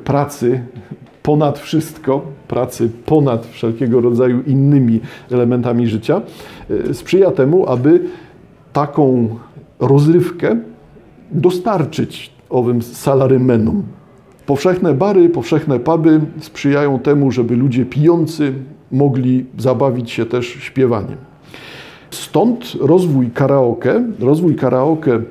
pracy 0.04 0.60
ponad 1.24 1.58
wszystko, 1.58 2.22
pracy 2.48 2.90
ponad 3.06 3.46
wszelkiego 3.46 4.00
rodzaju 4.00 4.42
innymi 4.46 5.00
elementami 5.30 5.86
życia, 5.86 6.22
e, 6.90 6.94
sprzyja 6.94 7.30
temu, 7.30 7.68
aby 7.68 8.00
taką 8.72 9.28
rozrywkę 9.80 10.56
dostarczyć 11.30 12.30
owym 12.50 12.82
salarymenom. 12.82 13.82
Powszechne 14.46 14.94
bary, 14.94 15.28
powszechne 15.28 15.80
puby 15.80 16.20
sprzyjają 16.40 16.98
temu, 16.98 17.30
żeby 17.30 17.56
ludzie 17.56 17.86
pijący 17.86 18.52
mogli 18.92 19.44
zabawić 19.58 20.10
się 20.10 20.26
też 20.26 20.46
śpiewaniem. 20.46 21.16
Stąd 22.10 22.76
rozwój 22.80 23.30
karaoke, 23.30 24.04
rozwój 24.20 24.56
karaoke 24.56 25.22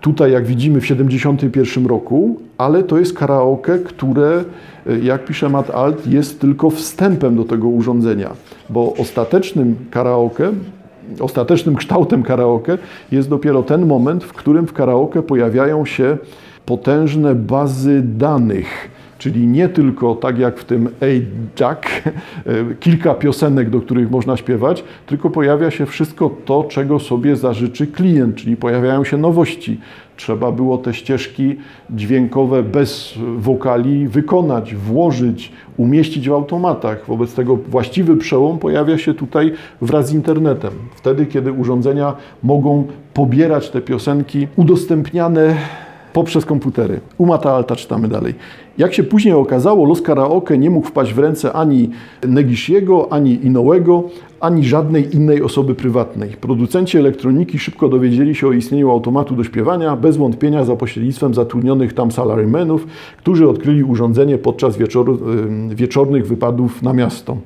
tutaj, 0.00 0.32
jak 0.32 0.46
widzimy, 0.46 0.80
w 0.80 0.82
1971 0.82 1.86
roku, 1.86 2.40
ale 2.58 2.82
to 2.82 2.98
jest 2.98 3.18
karaoke, 3.18 3.78
które, 3.78 4.44
e, 4.86 4.98
jak 4.98 5.24
pisze 5.24 5.48
Matt 5.48 5.70
Alt, 5.70 6.06
jest 6.06 6.40
tylko 6.40 6.70
wstępem 6.70 7.36
do 7.36 7.44
tego 7.44 7.68
urządzenia, 7.68 8.30
bo 8.70 8.94
ostatecznym 8.94 9.76
karaoke, 9.90 10.52
ostatecznym 11.20 11.76
kształtem 11.76 12.22
karaoke 12.22 12.78
jest 13.12 13.28
dopiero 13.28 13.62
ten 13.62 13.86
moment, 13.86 14.24
w 14.24 14.32
którym 14.32 14.66
w 14.66 14.72
karaoke 14.72 15.22
pojawiają 15.22 15.86
się 15.86 16.18
potężne 16.66 17.34
bazy 17.34 18.02
danych 18.02 18.90
czyli 19.20 19.46
nie 19.46 19.68
tylko 19.68 20.14
tak 20.14 20.38
jak 20.38 20.58
w 20.58 20.64
tym 20.64 20.88
Hey 21.00 21.26
Jack, 21.60 21.86
e, 22.06 22.12
kilka 22.80 23.14
piosenek, 23.14 23.70
do 23.70 23.80
których 23.80 24.10
można 24.10 24.36
śpiewać, 24.36 24.84
tylko 25.06 25.30
pojawia 25.30 25.70
się 25.70 25.86
wszystko 25.86 26.30
to, 26.44 26.64
czego 26.64 26.98
sobie 26.98 27.36
zażyczy 27.36 27.86
klient, 27.86 28.36
czyli 28.36 28.56
pojawiają 28.56 29.04
się 29.04 29.16
nowości. 29.16 29.80
Trzeba 30.16 30.52
było 30.52 30.78
te 30.78 30.94
ścieżki 30.94 31.56
dźwiękowe 31.90 32.62
bez 32.62 33.14
wokali 33.36 34.08
wykonać, 34.08 34.74
włożyć, 34.74 35.52
umieścić 35.76 36.28
w 36.28 36.32
automatach. 36.32 37.06
Wobec 37.06 37.34
tego 37.34 37.56
właściwy 37.56 38.16
przełom 38.16 38.58
pojawia 38.58 38.98
się 38.98 39.14
tutaj 39.14 39.52
wraz 39.80 40.08
z 40.08 40.14
internetem. 40.14 40.70
Wtedy, 40.94 41.26
kiedy 41.26 41.52
urządzenia 41.52 42.14
mogą 42.42 42.86
pobierać 43.14 43.70
te 43.70 43.80
piosenki 43.80 44.48
udostępniane 44.56 45.56
poprzez 46.12 46.44
komputery. 46.46 47.00
U 47.18 47.26
Mata 47.26 47.52
Alta 47.52 47.76
czytamy 47.76 48.08
dalej. 48.08 48.34
Jak 48.78 48.94
się 48.94 49.02
później 49.02 49.34
okazało, 49.34 49.84
Los 49.84 50.02
Karaoke 50.02 50.58
nie 50.58 50.70
mógł 50.70 50.86
wpaść 50.86 51.14
w 51.14 51.18
ręce 51.18 51.52
ani 51.52 51.90
Negishiego, 52.28 53.12
ani 53.12 53.46
Inouego, 53.46 54.04
ani 54.40 54.64
żadnej 54.64 55.16
innej 55.16 55.42
osoby 55.42 55.74
prywatnej. 55.74 56.30
Producenci 56.30 56.98
elektroniki 56.98 57.58
szybko 57.58 57.88
dowiedzieli 57.88 58.34
się 58.34 58.48
o 58.48 58.52
istnieniu 58.52 58.90
automatu 58.90 59.36
do 59.36 59.44
śpiewania, 59.44 59.96
bez 59.96 60.16
wątpienia 60.16 60.64
za 60.64 60.76
pośrednictwem 60.76 61.34
zatrudnionych 61.34 61.92
tam 61.92 62.12
salarymenów, 62.12 62.86
którzy 63.18 63.48
odkryli 63.48 63.84
urządzenie 63.84 64.38
podczas 64.38 64.76
wieczoru, 64.76 65.18
wieczornych 65.70 66.26
wypadów 66.26 66.82
na 66.82 66.92
miasto. 66.92 67.36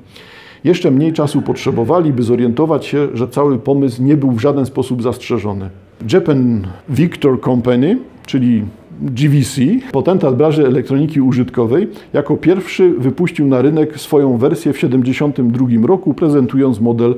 Jeszcze 0.63 0.91
mniej 0.91 1.13
czasu 1.13 1.41
potrzebowali, 1.41 2.13
by 2.13 2.23
zorientować 2.23 2.85
się, 2.85 3.07
że 3.13 3.27
cały 3.27 3.57
pomysł 3.57 4.03
nie 4.03 4.17
był 4.17 4.31
w 4.31 4.39
żaden 4.39 4.65
sposób 4.65 5.03
zastrzeżony. 5.03 5.69
Japan 6.13 6.67
Victor 6.89 7.41
Company, 7.41 7.97
czyli 8.25 8.63
GVC, 9.01 9.61
potentat 9.91 10.35
branży 10.35 10.67
elektroniki 10.67 11.21
użytkowej, 11.21 11.87
jako 12.13 12.37
pierwszy 12.37 12.89
wypuścił 12.89 13.47
na 13.47 13.61
rynek 13.61 13.99
swoją 13.99 14.37
wersję 14.37 14.73
w 14.73 14.75
1972 14.75 15.87
roku, 15.87 16.13
prezentując 16.13 16.79
model 16.79 17.15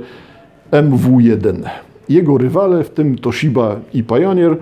MW1. 0.72 1.62
Jego 2.10 2.38
rywale, 2.38 2.84
w 2.84 2.90
tym 2.90 3.18
Toshiba 3.18 3.76
i 3.94 4.04
Pioneer, 4.04 4.58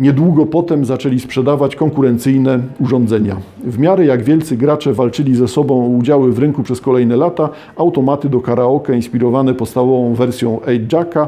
niedługo 0.00 0.46
potem 0.46 0.84
zaczęli 0.84 1.20
sprzedawać 1.20 1.76
konkurencyjne 1.76 2.58
urządzenia. 2.80 3.36
W 3.64 3.78
miarę 3.78 4.06
jak 4.06 4.22
wielcy 4.22 4.56
gracze 4.56 4.92
walczyli 4.92 5.34
ze 5.36 5.48
sobą 5.48 5.84
o 5.84 5.88
udziały 5.88 6.32
w 6.32 6.38
rynku 6.38 6.62
przez 6.62 6.80
kolejne 6.80 7.16
lata, 7.16 7.48
automaty 7.76 8.28
do 8.28 8.40
karaoke 8.40 8.96
inspirowane 8.96 9.54
podstawową 9.54 10.14
wersją 10.14 10.58
8-jacka 10.66 11.26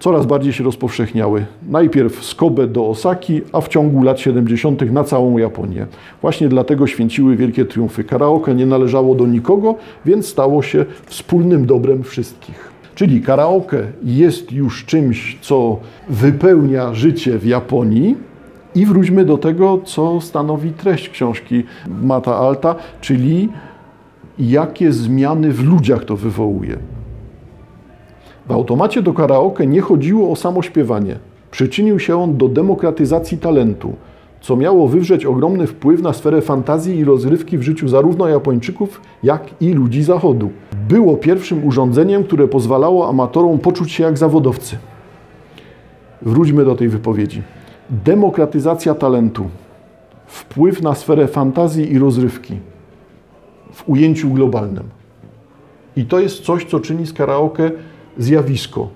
coraz 0.00 0.26
bardziej 0.26 0.52
się 0.52 0.64
rozpowszechniały. 0.64 1.46
Najpierw 1.68 2.24
z 2.24 2.34
Kobe 2.34 2.66
do 2.66 2.88
Osaki, 2.88 3.40
a 3.52 3.60
w 3.60 3.68
ciągu 3.68 4.02
lat 4.02 4.20
70. 4.20 4.92
na 4.92 5.04
całą 5.04 5.38
Japonię. 5.38 5.86
Właśnie 6.22 6.48
dlatego 6.48 6.86
święciły 6.86 7.36
wielkie 7.36 7.64
triumfy. 7.64 8.04
Karaoke 8.04 8.54
nie 8.54 8.66
należało 8.66 9.14
do 9.14 9.26
nikogo, 9.26 9.74
więc 10.04 10.26
stało 10.26 10.62
się 10.62 10.84
wspólnym 11.06 11.66
dobrem 11.66 12.02
wszystkich. 12.02 12.70
Czyli 12.94 13.22
karaoke 13.22 13.86
jest 14.04 14.52
już 14.52 14.84
czymś, 14.84 15.38
co 15.40 15.80
wypełnia 16.08 16.94
życie 16.94 17.38
w 17.38 17.46
Japonii. 17.46 18.16
I 18.74 18.86
wróćmy 18.86 19.24
do 19.24 19.38
tego, 19.38 19.80
co 19.84 20.20
stanowi 20.20 20.70
treść 20.70 21.08
książki 21.08 21.64
Mata 22.02 22.36
Alta, 22.36 22.74
czyli 23.00 23.48
jakie 24.38 24.92
zmiany 24.92 25.52
w 25.52 25.64
ludziach 25.64 26.04
to 26.04 26.16
wywołuje. 26.16 26.76
W 28.48 28.52
automacie 28.52 29.02
do 29.02 29.12
karaoke 29.12 29.66
nie 29.66 29.80
chodziło 29.80 30.30
o 30.30 30.36
samo 30.36 30.62
śpiewanie. 30.62 31.18
Przyczynił 31.50 31.98
się 31.98 32.22
on 32.22 32.36
do 32.36 32.48
demokratyzacji 32.48 33.38
talentu, 33.38 33.92
co 34.40 34.56
miało 34.56 34.88
wywrzeć 34.88 35.26
ogromny 35.26 35.66
wpływ 35.66 36.02
na 36.02 36.12
sferę 36.12 36.42
fantazji 36.42 36.98
i 36.98 37.04
rozrywki 37.04 37.58
w 37.58 37.62
życiu 37.62 37.88
zarówno 37.88 38.28
Japończyków, 38.28 39.00
jak 39.22 39.42
i 39.60 39.72
ludzi 39.72 40.02
Zachodu. 40.02 40.50
Było 40.88 41.16
pierwszym 41.16 41.66
urządzeniem, 41.66 42.24
które 42.24 42.48
pozwalało 42.48 43.08
amatorom 43.08 43.58
poczuć 43.58 43.92
się 43.92 44.04
jak 44.04 44.18
zawodowcy. 44.18 44.76
Wróćmy 46.22 46.64
do 46.64 46.74
tej 46.74 46.88
wypowiedzi. 46.88 47.42
Demokratyzacja 47.90 48.94
talentu, 48.94 49.44
wpływ 50.26 50.82
na 50.82 50.94
sferę 50.94 51.28
fantazji 51.28 51.92
i 51.92 51.98
rozrywki 51.98 52.54
w 53.72 53.88
ujęciu 53.88 54.30
globalnym. 54.30 54.84
I 55.96 56.04
to 56.04 56.20
jest 56.20 56.40
coś, 56.40 56.64
co 56.64 56.80
czyni 56.80 57.06
z 57.06 57.12
karaoke 57.12 57.70
zjawisko. 58.18 58.88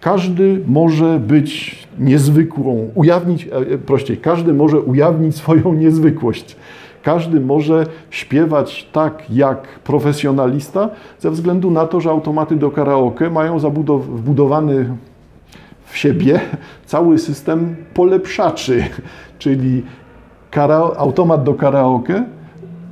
Każdy 0.00 0.60
może 0.66 1.18
być 1.18 1.78
niezwykłą, 1.98 2.90
ujawnić, 2.94 3.46
e, 3.46 3.56
e, 3.56 3.78
prościej, 3.78 4.16
każdy 4.16 4.52
może 4.52 4.80
ujawnić 4.80 5.36
swoją 5.36 5.72
niezwykłość. 5.84 6.56
Każdy 7.02 7.40
może 7.40 7.86
śpiewać 8.10 8.88
tak 8.92 9.30
jak 9.30 9.78
profesjonalista, 9.78 10.90
ze 11.18 11.30
względu 11.30 11.70
na 11.70 11.86
to, 11.86 12.00
że 12.00 12.10
automaty 12.10 12.56
do 12.56 12.70
karaoke 12.70 13.30
mają 13.30 13.58
wbudowany 13.98 14.96
w 15.84 15.96
siebie 15.96 16.40
cały 16.86 17.18
system 17.18 17.76
polepszaczy, 17.94 18.84
czyli 19.38 19.82
automat 20.96 21.44
do 21.44 21.54
karaoke 21.54 22.24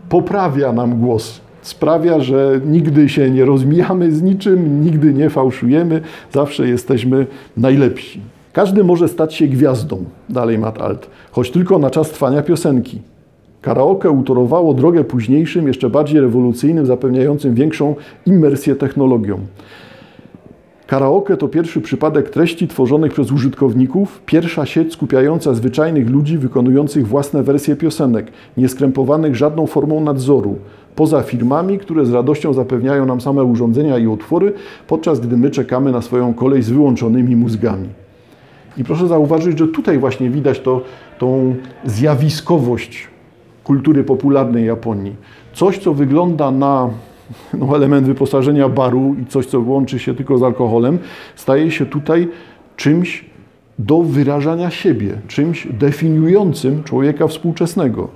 poprawia 0.08 0.72
nam 0.72 1.00
głos 1.00 1.45
sprawia, 1.66 2.20
że 2.20 2.60
nigdy 2.66 3.08
się 3.08 3.30
nie 3.30 3.44
rozmijamy 3.44 4.12
z 4.12 4.22
niczym, 4.22 4.84
nigdy 4.84 5.14
nie 5.14 5.30
fałszujemy, 5.30 6.00
zawsze 6.32 6.68
jesteśmy 6.68 7.26
najlepsi. 7.56 8.20
Każdy 8.52 8.84
może 8.84 9.08
stać 9.08 9.34
się 9.34 9.46
gwiazdą, 9.46 10.04
dalej 10.28 10.58
Matt 10.58 10.80
Alt, 10.80 11.10
choć 11.30 11.50
tylko 11.50 11.78
na 11.78 11.90
czas 11.90 12.10
trwania 12.10 12.42
piosenki. 12.42 13.00
Karaoke 13.62 14.10
utorowało 14.10 14.74
drogę 14.74 15.04
późniejszym, 15.04 15.66
jeszcze 15.68 15.90
bardziej 15.90 16.20
rewolucyjnym, 16.20 16.86
zapewniającym 16.86 17.54
większą 17.54 17.94
immersję 18.26 18.76
technologią. 18.76 19.38
Karaoke 20.86 21.36
to 21.36 21.48
pierwszy 21.48 21.80
przypadek 21.80 22.30
treści 22.30 22.68
tworzonych 22.68 23.12
przez 23.12 23.32
użytkowników, 23.32 24.20
pierwsza 24.26 24.66
sieć 24.66 24.92
skupiająca 24.92 25.54
zwyczajnych 25.54 26.10
ludzi 26.10 26.38
wykonujących 26.38 27.08
własne 27.08 27.42
wersje 27.42 27.76
piosenek, 27.76 28.26
nieskrępowanych 28.56 29.36
żadną 29.36 29.66
formą 29.66 30.00
nadzoru, 30.00 30.56
poza 30.96 31.22
firmami, 31.22 31.78
które 31.78 32.06
z 32.06 32.12
radością 32.12 32.52
zapewniają 32.52 33.06
nam 33.06 33.20
same 33.20 33.44
urządzenia 33.44 33.98
i 33.98 34.06
utwory, 34.06 34.52
podczas 34.86 35.20
gdy 35.20 35.36
my 35.36 35.50
czekamy 35.50 35.92
na 35.92 36.02
swoją 36.02 36.34
kolej 36.34 36.62
z 36.62 36.70
wyłączonymi 36.70 37.36
mózgami. 37.36 37.88
I 38.78 38.84
proszę 38.84 39.08
zauważyć, 39.08 39.58
że 39.58 39.68
tutaj 39.68 39.98
właśnie 39.98 40.30
widać 40.30 40.60
to, 40.60 40.82
tą 41.18 41.54
zjawiskowość 41.84 43.08
kultury 43.64 44.04
popularnej 44.04 44.66
Japonii. 44.66 45.16
Coś, 45.52 45.78
co 45.78 45.94
wygląda 45.94 46.50
na 46.50 46.90
no, 47.54 47.76
element 47.76 48.06
wyposażenia 48.06 48.68
baru 48.68 49.16
i 49.22 49.26
coś, 49.26 49.46
co 49.46 49.60
łączy 49.60 49.98
się 49.98 50.14
tylko 50.14 50.38
z 50.38 50.42
alkoholem, 50.42 50.98
staje 51.36 51.70
się 51.70 51.86
tutaj 51.86 52.28
czymś 52.76 53.24
do 53.78 54.02
wyrażania 54.02 54.70
siebie, 54.70 55.18
czymś 55.28 55.68
definiującym 55.70 56.84
człowieka 56.84 57.26
współczesnego. 57.28 58.08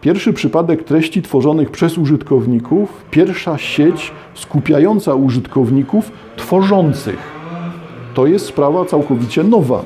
Pierwszy 0.00 0.32
przypadek 0.32 0.84
treści 0.84 1.22
tworzonych 1.22 1.70
przez 1.70 1.98
użytkowników, 1.98 3.04
pierwsza 3.10 3.58
sieć 3.58 4.12
skupiająca 4.34 5.14
użytkowników 5.14 6.12
tworzących. 6.36 7.18
To 8.14 8.26
jest 8.26 8.46
sprawa 8.46 8.84
całkowicie 8.84 9.44
nowa. 9.44 9.82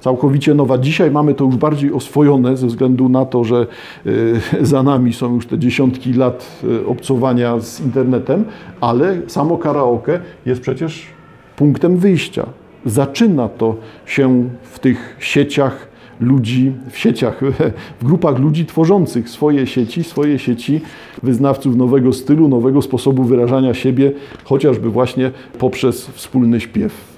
Całkowicie 0.00 0.54
nowa. 0.54 0.78
Dzisiaj 0.78 1.10
mamy 1.10 1.34
to 1.34 1.44
już 1.44 1.56
bardziej 1.56 1.92
oswojone 1.92 2.56
ze 2.56 2.66
względu 2.66 3.08
na 3.08 3.24
to, 3.24 3.44
że 3.44 3.66
y, 4.06 4.40
za 4.60 4.82
nami 4.82 5.12
są 5.12 5.34
już 5.34 5.46
te 5.46 5.58
dziesiątki 5.58 6.12
lat 6.12 6.62
y, 6.64 6.86
obcowania 6.86 7.60
z 7.60 7.80
internetem, 7.80 8.44
ale 8.80 9.20
samo 9.26 9.58
karaoke 9.58 10.20
jest 10.46 10.60
przecież 10.60 11.06
punktem 11.56 11.96
wyjścia. 11.96 12.46
Zaczyna 12.86 13.48
to 13.48 13.76
się 14.06 14.48
w 14.62 14.78
tych 14.78 15.16
sieciach 15.18 15.88
ludzi 16.20 16.72
w 16.90 16.98
sieciach, 16.98 17.40
w 18.00 18.04
grupach 18.04 18.38
ludzi 18.38 18.66
tworzących 18.66 19.28
swoje 19.28 19.66
sieci, 19.66 20.04
swoje 20.04 20.38
sieci 20.38 20.80
wyznawców 21.22 21.76
nowego 21.76 22.12
stylu, 22.12 22.48
nowego 22.48 22.82
sposobu 22.82 23.24
wyrażania 23.24 23.74
siebie, 23.74 24.12
chociażby 24.44 24.90
właśnie 24.90 25.30
poprzez 25.58 26.06
wspólny 26.06 26.60
śpiew. 26.60 27.17